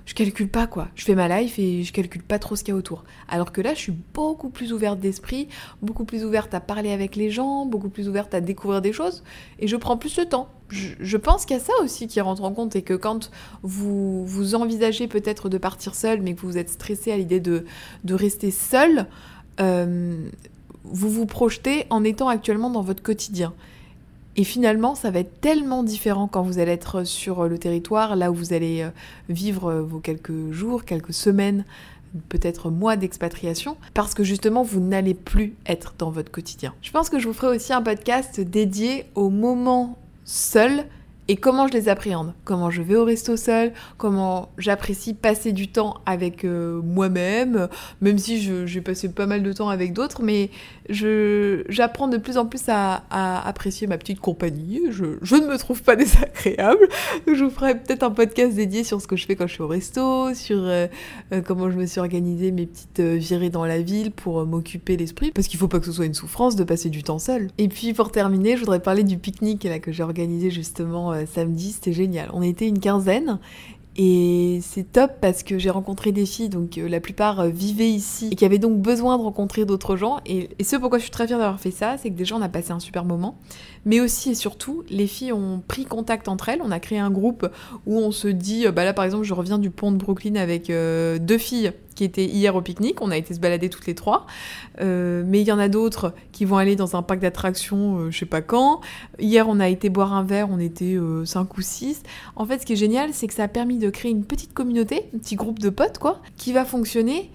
je 0.07 0.13
calcule 0.13 0.47
pas 0.47 0.67
quoi. 0.67 0.87
Je 0.95 1.03
fais 1.03 1.15
ma 1.15 1.27
life 1.27 1.59
et 1.59 1.83
je 1.83 1.91
calcule 1.91 2.23
pas 2.23 2.39
trop 2.39 2.55
ce 2.55 2.63
qu'il 2.63 2.71
y 2.71 2.75
a 2.75 2.77
autour. 2.77 3.03
Alors 3.27 3.51
que 3.51 3.59
là, 3.59 3.73
je 3.73 3.79
suis 3.79 3.93
beaucoup 4.13 4.49
plus 4.49 4.71
ouverte 4.71 4.99
d'esprit, 4.99 5.49
beaucoup 5.81 6.05
plus 6.05 6.23
ouverte 6.23 6.53
à 6.53 6.61
parler 6.61 6.91
avec 6.91 7.17
les 7.17 7.29
gens, 7.29 7.65
beaucoup 7.65 7.89
plus 7.89 8.07
ouverte 8.07 8.33
à 8.33 8.39
découvrir 8.39 8.81
des 8.81 8.93
choses 8.93 9.23
et 9.59 9.67
je 9.67 9.75
prends 9.75 9.97
plus 9.97 10.17
le 10.17 10.25
temps. 10.25 10.47
Je, 10.69 11.17
pense 11.17 11.45
qu'il 11.45 11.55
y 11.55 11.59
a 11.59 11.63
ça 11.63 11.73
aussi 11.81 12.07
qui 12.07 12.19
rentre 12.21 12.43
en 12.43 12.53
compte 12.53 12.75
et 12.75 12.81
que 12.81 12.93
quand 12.93 13.31
vous, 13.63 14.25
vous 14.25 14.55
envisagez 14.55 15.07
peut-être 15.07 15.49
de 15.49 15.57
partir 15.57 15.93
seul 15.93 16.21
mais 16.21 16.35
que 16.35 16.41
vous 16.41 16.57
êtes 16.57 16.69
stressé 16.69 17.11
à 17.11 17.17
l'idée 17.17 17.41
de, 17.41 17.65
rester 18.09 18.51
seul, 18.51 19.07
euh, 19.59 20.29
vous 20.85 21.09
vous 21.09 21.25
projetez 21.25 21.85
en 21.89 22.05
étant 22.05 22.29
actuellement 22.29 22.69
dans 22.69 22.81
votre 22.81 23.03
quotidien. 23.03 23.53
Et 24.39 24.43
finalement, 24.43 24.93
ça 24.93 25.09
va 25.09 25.19
être 25.19 25.41
tellement 25.41 25.83
différent 25.83 26.27
quand 26.27 26.43
vous 26.43 26.59
allez 26.59 26.71
être 26.71 27.03
sur 27.03 27.47
le 27.47 27.57
territoire, 27.57 28.15
là 28.15 28.31
où 28.31 28.35
vous 28.35 28.53
allez 28.53 28.83
euh, 28.83 28.89
vivre 29.29 29.71
euh, 29.71 29.81
vos 29.81 29.97
quelques 29.97 30.51
jours, 30.51 30.85
quelques 30.85 31.13
semaines, 31.13 31.65
peut-être 32.29 32.69
mois 32.69 32.97
d'expatriation, 32.97 33.77
parce 33.95 34.13
que 34.13 34.23
justement, 34.23 34.61
vous 34.61 34.79
n'allez 34.79 35.15
plus 35.15 35.55
être 35.65 35.95
dans 35.97 36.11
votre 36.11 36.31
quotidien. 36.31 36.75
Je 36.83 36.91
pense 36.91 37.09
que 37.09 37.17
je 37.17 37.27
vous 37.27 37.33
ferai 37.33 37.55
aussi 37.55 37.73
un 37.73 37.81
podcast 37.81 38.39
dédié 38.39 39.05
au 39.15 39.31
moment 39.31 39.97
seul 40.23 40.85
et 41.29 41.35
comment 41.35 41.67
je 41.67 41.73
les 41.73 41.89
appréhende, 41.89 42.33
comment 42.45 42.71
je 42.71 42.81
vais 42.81 42.95
au 42.95 43.03
resto 43.03 43.35
seul, 43.35 43.73
comment 43.97 44.51
j'apprécie 44.57 45.13
passer 45.13 45.51
du 45.51 45.67
temps 45.67 45.95
avec 46.05 46.45
euh, 46.45 46.81
moi-même, 46.81 47.67
même 48.01 48.17
si 48.17 48.41
j'ai 48.65 48.81
passé 48.81 49.09
pas 49.09 49.25
mal 49.25 49.43
de 49.43 49.51
temps 49.51 49.69
avec 49.69 49.93
d'autres, 49.93 50.23
mais 50.23 50.49
j'apprends 50.89 52.07
de 52.07 52.17
plus 52.17 52.37
en 52.37 52.45
plus 52.45 52.63
à, 52.69 53.03
apprécier 53.45 53.87
ma 53.87 53.97
petite 53.97 54.21
compagnie. 54.21 54.81
Je, 54.91 55.35
ne 55.35 55.47
me 55.47 55.57
trouve 55.57 55.83
pas 55.83 55.95
désagréable. 55.95 56.87
Je 57.27 57.43
vous 57.43 57.49
ferai 57.49 57.77
peut-être 57.77 58.03
un 58.03 58.11
podcast 58.11 58.55
dédié 58.55 58.83
sur 58.83 59.01
ce 59.01 59.07
que 59.07 59.15
je 59.15 59.25
fais 59.25 59.35
quand 59.35 59.47
je 59.47 59.53
suis 59.53 59.63
au 59.63 59.67
resto, 59.67 60.33
sur 60.33 60.59
euh, 60.59 60.87
euh, 61.33 61.41
comment 61.45 61.69
je 61.69 61.77
me 61.77 61.85
suis 61.85 61.99
organisé 61.99 62.51
mes 62.51 62.65
petites 62.65 63.01
virées 63.01 63.49
dans 63.49 63.65
la 63.65 63.81
ville 63.81 64.11
pour 64.11 64.45
m'occuper 64.45 64.95
l'esprit, 64.95 65.31
parce 65.31 65.47
qu'il 65.47 65.59
faut 65.59 65.67
pas 65.67 65.79
que 65.79 65.85
ce 65.85 65.91
soit 65.91 66.05
une 66.05 66.13
souffrance 66.13 66.55
de 66.55 66.63
passer 66.63 66.89
du 66.89 67.03
temps 67.03 67.19
seul. 67.19 67.49
Et 67.57 67.67
puis 67.67 67.93
pour 67.93 68.11
terminer, 68.11 68.55
je 68.55 68.61
voudrais 68.61 68.79
parler 68.79 69.03
du 69.03 69.17
pique-nique 69.17 69.67
que 69.81 69.91
j'ai 69.91 70.03
organisé 70.03 70.51
justement 70.51 71.16
samedi, 71.25 71.71
c'était 71.71 71.93
génial. 71.93 72.29
On 72.33 72.41
était 72.41 72.67
une 72.67 72.79
quinzaine 72.79 73.39
et 73.99 74.59
c'est 74.61 74.91
top 74.91 75.13
parce 75.21 75.41
que 75.41 75.57
j'ai 75.57 75.71
rencontré 75.71 76.11
des 76.11 76.27
filles, 76.27 76.49
donc 76.49 76.77
euh, 76.77 76.87
la 76.87 76.99
plupart 76.99 77.39
euh, 77.39 77.49
vivaient 77.49 77.89
ici 77.89 78.29
et 78.31 78.35
qui 78.35 78.45
avaient 78.45 78.59
donc 78.59 78.79
besoin 78.79 79.17
de 79.17 79.23
rencontrer 79.23 79.65
d'autres 79.65 79.95
gens. 79.95 80.19
Et, 80.27 80.49
et, 80.59 80.63
ce 80.63 80.75
pourquoi 80.75 80.99
je 80.99 81.03
suis 81.03 81.11
très 81.11 81.25
fière 81.25 81.39
d'avoir 81.39 81.59
fait 81.59 81.71
ça, 81.71 81.97
c'est 81.97 82.11
que 82.11 82.15
déjà 82.15 82.35
on 82.35 82.41
a 82.43 82.49
passé 82.49 82.71
un 82.71 82.79
super 82.79 83.05
moment. 83.05 83.39
Mais 83.85 83.99
aussi 83.99 84.29
et 84.31 84.35
surtout, 84.35 84.83
les 84.91 85.07
filles 85.07 85.33
ont 85.33 85.63
pris 85.67 85.85
contact 85.85 86.27
entre 86.27 86.49
elles. 86.49 86.61
On 86.63 86.69
a 86.69 86.79
créé 86.79 86.99
un 86.99 87.09
groupe 87.09 87.49
où 87.87 87.97
on 87.97 88.11
se 88.11 88.27
dit, 88.27 88.67
bah 88.67 88.85
là 88.85 88.93
par 88.93 89.03
exemple, 89.03 89.23
je 89.23 89.33
reviens 89.33 89.57
du 89.57 89.71
pont 89.71 89.91
de 89.91 89.97
Brooklyn 89.97 90.35
avec 90.35 90.67
deux 90.67 91.37
filles 91.39 91.71
qui 91.97 92.03
étaient 92.03 92.25
hier 92.25 92.55
au 92.55 92.61
pique-nique. 92.61 93.01
On 93.01 93.09
a 93.09 93.17
été 93.17 93.33
se 93.33 93.39
balader 93.39 93.69
toutes 93.69 93.87
les 93.87 93.95
trois. 93.95 94.27
Euh, 94.79 95.23
mais 95.25 95.41
il 95.41 95.47
y 95.47 95.51
en 95.51 95.57
a 95.57 95.67
d'autres 95.67 96.13
qui 96.31 96.45
vont 96.45 96.57
aller 96.57 96.75
dans 96.75 96.95
un 96.95 97.01
parc 97.01 97.19
d'attractions, 97.19 97.97
euh, 97.97 98.11
je 98.11 98.19
sais 98.19 98.25
pas 98.25 98.41
quand. 98.41 98.81
Hier, 99.19 99.49
on 99.49 99.59
a 99.59 99.67
été 99.67 99.89
boire 99.89 100.13
un 100.13 100.23
verre, 100.23 100.47
on 100.51 100.59
était 100.59 100.95
euh, 100.95 101.25
cinq 101.25 101.57
ou 101.57 101.61
six. 101.61 102.03
En 102.35 102.45
fait, 102.45 102.59
ce 102.59 102.65
qui 102.65 102.73
est 102.73 102.77
génial, 102.77 103.13
c'est 103.13 103.27
que 103.27 103.33
ça 103.33 103.43
a 103.43 103.47
permis 103.47 103.79
de 103.79 103.89
créer 103.89 104.11
une 104.11 104.25
petite 104.25 104.53
communauté, 104.53 105.09
un 105.15 105.17
petit 105.17 105.35
groupe 105.35 105.57
de 105.57 105.69
potes, 105.69 105.97
quoi, 105.97 106.21
qui 106.37 106.53
va 106.53 106.65
fonctionner 106.65 107.31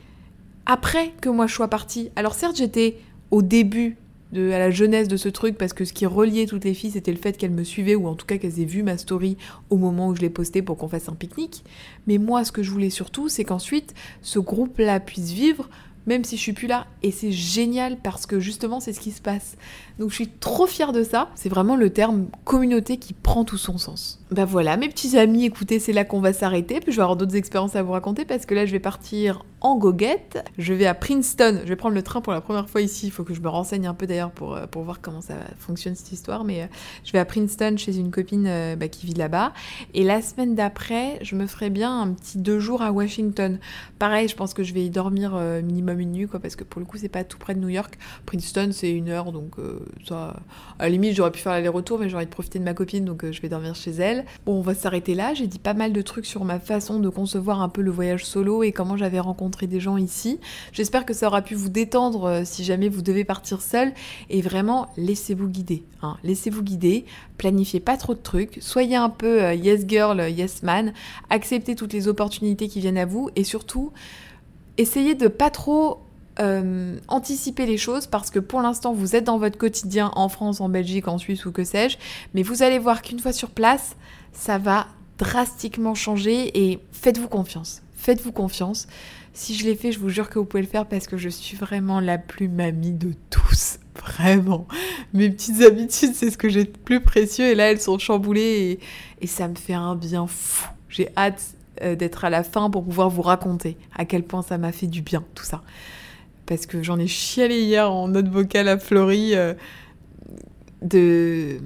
après 0.65 1.13
que 1.21 1.29
moi 1.29 1.49
je 1.49 1.55
sois 1.55 1.69
partie. 1.69 2.11
Alors 2.15 2.35
certes, 2.35 2.57
j'étais 2.57 2.99
au 3.33 3.43
début 3.43 3.97
à 4.35 4.59
la 4.59 4.71
jeunesse 4.71 5.09
de 5.09 5.17
ce 5.17 5.29
truc 5.29 5.59
parce 5.59 5.73
que 5.73 5.85
ce 5.85 5.93
qui 5.93 6.07
reliait 6.07 6.47
toutes 6.47 6.65
les 6.65 6.75
filles 6.75 6.93
c'était 6.93 7.13
le 7.13 7.19
fait 7.19 7.37
qu'elles 7.37 7.51
me 7.51 7.65
suivaient 7.65 7.95
ou 7.95 8.07
en 8.07 8.15
tout 8.15 8.27
cas 8.27 8.39
qu'elles 8.39 8.61
aient 8.61 8.65
vu 8.65 8.83
ma 8.83 8.97
story 8.97 9.37
au 9.71 9.77
moment 9.77 10.09
où 10.09 10.17
je 10.17 10.21
l'ai 10.21 10.31
postée 10.31 10.63
pour 10.63 10.77
qu'on 10.77 10.89
fasse 10.89 11.09
un 11.09 11.15
pique-nique. 11.15 11.65
Mais 12.07 12.19
moi 12.19 12.45
ce 12.45 12.53
que 12.53 12.63
je 12.63 12.71
voulais 12.71 12.91
surtout 12.91 13.29
c'est 13.29 13.45
qu'ensuite 13.45 13.95
ce 14.23 14.39
groupe-là 14.39 15.01
puisse 15.01 15.33
vivre 15.33 15.69
même 16.07 16.25
si 16.25 16.37
je 16.37 16.43
suis 16.43 16.53
plus 16.53 16.67
là. 16.67 16.87
Et 17.03 17.11
c'est 17.11 17.33
génial 17.33 17.97
parce 17.97 18.27
que 18.27 18.41
justement, 18.41 18.81
c'est 18.81 18.93
ce 18.93 19.01
qui 19.01 19.13
se 19.13 19.23
passe. 19.23 19.57
Donc 19.99 20.11
je 20.11 20.15
suis 20.15 20.29
trop 20.29 20.67
fière 20.67 20.93
de 20.93 21.03
ça. 21.03 21.31
C'est 21.35 21.49
vraiment 21.49 21.77
le 21.77 21.91
terme 21.91 22.27
communauté 22.45 22.97
qui 22.97 23.13
prend 23.13 23.45
tout 23.45 23.59
son 23.59 23.79
sens. 23.79 24.21
Bah 24.31 24.45
voilà, 24.45 24.77
mes 24.77 24.89
petits 24.89 25.19
amis, 25.19 25.45
écoutez, 25.45 25.79
c'est 25.79 25.93
là 25.93 26.05
qu'on 26.05 26.21
va 26.21 26.33
s'arrêter. 26.33 26.81
Puis 26.81 26.93
je 26.93 26.97
vais 26.97 27.03
avoir 27.03 27.17
d'autres 27.17 27.37
expériences 27.37 27.77
à 27.77 27.83
vous 27.83 27.93
raconter 27.93 28.25
parce 28.25 28.47
que 28.47 28.55
là, 28.55 28.67
je 28.67 28.73
vais 28.73 28.81
partir 28.81 29.45
en 29.61 29.77
goguette. 29.77 30.43
Je 30.59 30.75
vais 30.75 30.87
à 30.87 30.95
Princeton. 30.95 31.61
Je 31.63 31.69
vais 31.69 31.77
prendre 31.77 31.95
le 31.95 32.03
train 32.03 32.21
pour 32.21 32.33
la 32.33 32.41
première 32.41 32.69
fois 32.69 32.81
ici. 32.81 33.07
Il 33.07 33.11
faut 33.11 33.25
que 33.25 33.35
je 33.35 33.41
me 33.41 33.49
renseigne 33.49 33.87
un 33.87 33.95
peu 33.95 34.07
d'ailleurs 34.07 34.31
pour, 34.31 34.55
euh, 34.55 34.67
pour 34.67 34.83
voir 34.83 35.01
comment 35.01 35.21
ça 35.21 35.35
fonctionne 35.59 35.95
cette 35.95 36.13
histoire. 36.13 36.45
Mais 36.45 36.63
euh, 36.63 36.67
je 37.05 37.13
vais 37.13 37.19
à 37.19 37.25
Princeton 37.25 37.77
chez 37.77 37.97
une 37.97 38.11
copine 38.11 38.47
euh, 38.47 38.77
bah, 38.77 38.89
qui 38.89 39.07
vit 39.07 39.15
là-bas. 39.15 39.53
Et 39.95 40.03
la 40.03 40.23
semaine 40.23 40.55
d'après, 40.55 41.19
je 41.23 41.37
me 41.37 41.47
ferai 41.47 41.71
bien 41.71 42.01
un 42.01 42.13
petit 42.13 42.39
deux 42.39 42.59
jours 42.59 42.83
à 42.83 42.91
Washington. 42.91 43.59
Pareil, 43.99 44.29
je 44.29 44.35
pense 44.37 44.55
que 44.55 44.63
je 44.63 44.75
vais 44.75 44.85
y 44.85 44.91
dormir 44.91 45.37
minimum 45.63 46.01
une 46.01 46.13
nuit, 46.13 46.27
quoi, 46.27 46.41
parce 46.41 46.57
que 46.57 46.65
pour 46.65 46.81
le 46.81 46.87
coup, 46.87 46.97
c'est 46.97 47.09
pas 47.09 47.25
tout 47.25 47.39
près 47.39 47.55
de 47.55 47.61
New 47.61 47.69
York. 47.69 47.99
Princeton, 48.27 48.71
c'est 48.73 48.91
une 48.91 49.09
heure, 49.09 49.33
donc 49.33 49.57
ça, 50.07 50.37
à 50.79 50.85
la 50.85 50.89
limite, 50.89 51.15
j'aurais 51.15 51.31
pu 51.31 51.41
faire 51.41 51.53
l'aller-retour, 51.53 51.99
mais 51.99 52.09
j'aurais 52.09 52.27
profité 52.27 52.59
de 52.59 52.65
ma 52.65 52.75
copine, 52.75 53.05
donc 53.05 53.31
je 53.31 53.41
vais 53.41 53.49
dormir 53.49 53.75
chez 53.75 53.93
elle. 53.93 54.25
Bon, 54.47 54.59
on 54.59 54.63
va 54.63 54.75
s'arrêter 54.75 55.15
là. 55.15 55.35
J'ai 55.35 55.47
dit 55.47 55.59
pas 55.59 55.75
mal 55.75 55.93
de 55.93 56.03
trucs 56.03 56.27
sur 56.27 56.45
ma 56.45 56.59
façon 56.59 56.99
de 56.99 57.09
concevoir 57.09 57.63
un 57.63 57.69
peu 57.69 57.83
le 57.83 57.91
voyage 57.91 58.25
solo 58.25 58.63
et 58.63 58.73
comment 58.73 58.97
j'avais 58.97 59.21
rencontré 59.21 59.67
des 59.67 59.81
gens 59.81 59.97
ici. 59.97 60.41
J'espère 60.73 61.07
que 61.07 61.15
ça 61.15 61.27
aura 61.27 61.43
pu 61.43 61.55
vous 61.55 61.69
détendre 61.69 62.25
euh, 62.25 62.43
si 62.45 62.65
jamais 62.65 62.89
vous 62.89 63.03
devez 63.03 63.25
partir 63.25 63.63
seul. 63.63 63.93
Et 64.31 64.43
vraiment, 64.43 64.89
laissez-vous 64.97 65.49
guider. 65.49 65.85
Hein. 66.03 66.17
Laissez-vous 66.25 66.63
guider. 66.63 67.05
Planifiez 67.39 67.81
pas 67.81 67.97
trop 67.97 68.15
de 68.15 68.21
trucs. 68.21 68.59
Soyez 68.61 68.97
un 68.97 69.11
peu 69.11 69.43
euh, 69.43 69.55
yes 69.55 69.85
girl, 69.87 70.21
yes 70.31 70.63
man. 70.63 70.93
Acceptez 71.31 71.75
toutes 71.75 71.93
les 71.93 72.09
opportunités 72.09 72.69
qui 72.69 72.81
viennent 72.81 72.99
à 72.99 73.07
vous. 73.07 73.31
Et 73.37 73.45
surtout, 73.45 73.93
essayez 74.79 75.15
de 75.15 75.29
pas 75.29 75.51
trop 75.51 76.01
euh, 76.41 76.97
anticiper 77.09 77.67
les 77.67 77.77
choses 77.77 78.07
parce 78.07 78.31
que 78.31 78.39
pour 78.39 78.63
l'instant 78.63 78.95
vous 78.95 79.15
êtes 79.17 79.25
dans 79.25 79.37
votre 79.37 79.59
quotidien 79.59 80.11
en 80.15 80.31
France, 80.31 80.63
en 80.63 80.69
Belgique, 80.71 81.07
en 81.09 81.19
Suisse 81.19 81.45
ou 81.45 81.53
que 81.53 81.63
sais-je, 81.63 81.99
mais 82.33 82.43
vous 82.43 82.63
allez 82.63 82.79
voir 82.79 83.03
qu'une 83.03 83.19
fois 83.19 83.33
sur 83.33 83.51
place, 83.51 83.97
ça 84.33 84.57
va 84.57 84.87
drastiquement 85.19 85.95
changer 85.95 86.71
et 86.71 86.81
faites-vous 86.93 87.29
confiance. 87.29 87.83
Faites-vous 87.97 88.33
confiance. 88.33 88.89
Si 89.35 89.55
je 89.55 89.65
l'ai 89.65 89.77
fait, 89.77 89.93
je 89.93 89.99
vous 89.99 90.09
jure 90.09 90.29
que 90.31 90.39
vous 90.39 90.45
pouvez 90.45 90.63
le 90.63 90.69
faire 90.69 90.87
parce 90.87 91.07
que 91.07 91.17
je 91.17 91.29
suis 91.29 91.57
vraiment 91.57 92.01
la 92.01 92.19
plus 92.19 92.49
mamie 92.49 92.93
de 92.93 93.13
tous. 93.31 93.79
Vraiment. 93.95 94.67
Mes 95.13 95.31
petites 95.31 95.63
habitudes, 95.63 96.15
c'est 96.15 96.31
ce 96.31 96.39
que 96.39 96.49
j'ai 96.49 96.65
de 96.65 96.71
plus 96.71 97.01
précieux 97.01 97.45
et 97.45 97.55
là, 97.55 97.71
elles 97.71 97.81
sont 97.81 97.99
chamboulées 97.99 98.81
et, 99.21 99.27
ça 99.27 99.49
me 99.49 99.55
fait 99.55 99.75
un 99.75 99.95
bien 99.95 100.27
fou. 100.27 100.69
J'ai 100.89 101.11
hâte 101.17 101.43
euh, 101.83 101.95
d'être 101.95 102.25
à 102.25 102.31
la 102.31 102.43
fin 102.43 102.71
pour 102.71 102.85
pouvoir 102.85 103.11
vous 103.11 103.23
raconter 103.23 103.77
à 103.95 104.07
quel 104.07 104.25
point 104.25 104.43
ça 104.43 104.59
m'a 104.59 104.73
fait 104.73 104.87
du 104.87 105.03
bien, 105.03 105.23
tout 105.35 105.45
ça 105.45 105.63
parce 106.47 106.67
que 106.67 106.83
j'en 106.83 106.99
ai 106.99 107.07
chialé 107.07 107.61
hier 107.61 107.91
en 107.91 108.09
note 108.09 108.29
vocale 108.29 108.69
à 108.69 108.79
Florie. 108.79 109.35
Euh, 109.35 109.55
de. 110.83 111.59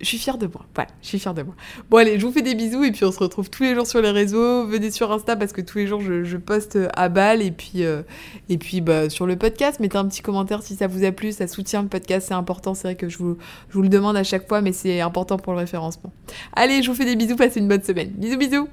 Je 0.00 0.06
suis 0.06 0.18
fière 0.18 0.38
de 0.38 0.48
moi. 0.48 0.66
Voilà, 0.74 0.90
je 1.02 1.06
suis 1.06 1.20
fière 1.20 1.34
de 1.34 1.42
moi. 1.42 1.54
Bon, 1.88 1.98
allez, 1.98 2.18
je 2.18 2.26
vous 2.26 2.32
fais 2.32 2.42
des 2.42 2.56
bisous 2.56 2.82
et 2.82 2.90
puis 2.90 3.04
on 3.04 3.12
se 3.12 3.20
retrouve 3.20 3.48
tous 3.48 3.62
les 3.62 3.76
jours 3.76 3.86
sur 3.86 4.02
les 4.02 4.10
réseaux. 4.10 4.66
Venez 4.66 4.90
sur 4.90 5.12
Insta 5.12 5.36
parce 5.36 5.52
que 5.52 5.60
tous 5.60 5.78
les 5.78 5.86
jours 5.86 6.00
je, 6.00 6.36
poste 6.36 6.76
à 6.94 7.08
balle 7.08 7.42
et 7.42 7.52
puis, 7.52 7.84
euh, 7.84 8.02
bah, 8.82 9.08
sur 9.08 9.24
le 9.24 9.36
podcast. 9.36 9.78
Mettez 9.78 9.98
un 9.98 10.06
petit 10.06 10.20
commentaire 10.20 10.64
si 10.64 10.74
ça 10.74 10.88
vous 10.88 11.04
a 11.04 11.12
plu. 11.12 11.30
Ça 11.30 11.46
soutient 11.46 11.82
le 11.82 11.88
podcast, 11.88 12.26
c'est 12.28 12.34
important. 12.34 12.74
C'est 12.74 12.88
vrai 12.88 12.96
que 12.96 13.08
je 13.08 13.18
vous, 13.18 13.38
je 13.68 13.74
vous 13.74 13.82
le 13.82 13.88
demande 13.88 14.16
à 14.16 14.24
chaque 14.24 14.48
fois, 14.48 14.62
mais 14.62 14.72
c'est 14.72 15.00
important 15.00 15.36
pour 15.36 15.52
le 15.52 15.60
référencement. 15.60 16.12
Allez, 16.54 16.82
je 16.82 16.90
vous 16.90 16.96
fais 16.96 17.04
des 17.04 17.14
bisous. 17.14 17.36
Passez 17.36 17.60
une 17.60 17.68
bonne 17.68 17.84
semaine. 17.84 18.10
Bisous, 18.10 18.38
bisous. 18.38 18.68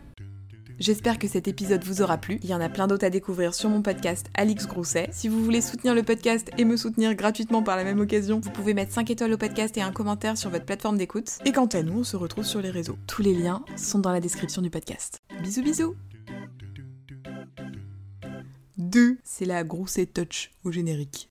J'espère 0.80 1.20
que 1.20 1.28
cet 1.28 1.50
épisode 1.50 1.84
vous 1.84 2.02
aura 2.02 2.18
plu. 2.18 2.40
Il 2.42 2.50
y 2.50 2.54
en 2.54 2.62
a 2.62 2.70
plein 2.70 2.88
d'autres 2.88 3.06
à 3.06 3.10
découvrir 3.10 3.54
sur 3.54 3.70
mon 3.70 3.82
podcast 3.82 4.28
Alix 4.34 4.66
Grousset. 4.66 5.10
Si 5.12 5.28
vous 5.28 5.44
voulez 5.44 5.60
soutenir 5.60 5.94
le 5.94 6.04
podcast 6.04 6.50
et 6.58 6.64
me 6.64 6.78
soutenir 6.78 7.16
gratuitement 7.16 7.62
par 7.62 7.76
la 7.76 7.84
même 7.84 8.00
occasion, 8.00 8.40
vous 8.40 8.50
pouvez 8.50 8.74
mettre 8.74 8.94
5 8.94 9.10
étoiles 9.10 9.34
au 9.34 9.38
podcast 9.38 9.76
et 9.76 9.82
un 9.82 9.92
commentaire 9.92 10.38
sur 10.38 10.50
votre 10.50 10.64
plateforme 10.64 10.98
d'écoute. 10.98 11.40
Et 11.44 11.52
quant 11.52 11.66
à 11.66 11.84
nous, 11.84 12.00
on 12.00 12.04
se 12.06 12.16
retrouve 12.16 12.46
sur 12.46 12.62
les 12.62 12.70
réseaux. 12.70 12.98
Tous 13.08 13.22
les 13.22 13.34
liens 13.34 13.62
sont 13.76 14.00
dans 14.00 14.14
la 14.14 14.22
description 14.22 14.62
du 14.62 14.70
podcast. 14.70 15.20
Bisous 15.44 15.64
bisous 15.64 15.96
2. 18.78 19.18
C'est 19.26 19.44
la 19.44 19.66
Grousset 19.66 20.06
Touch 20.06 20.52
au 20.64 20.72
générique. 20.72 21.28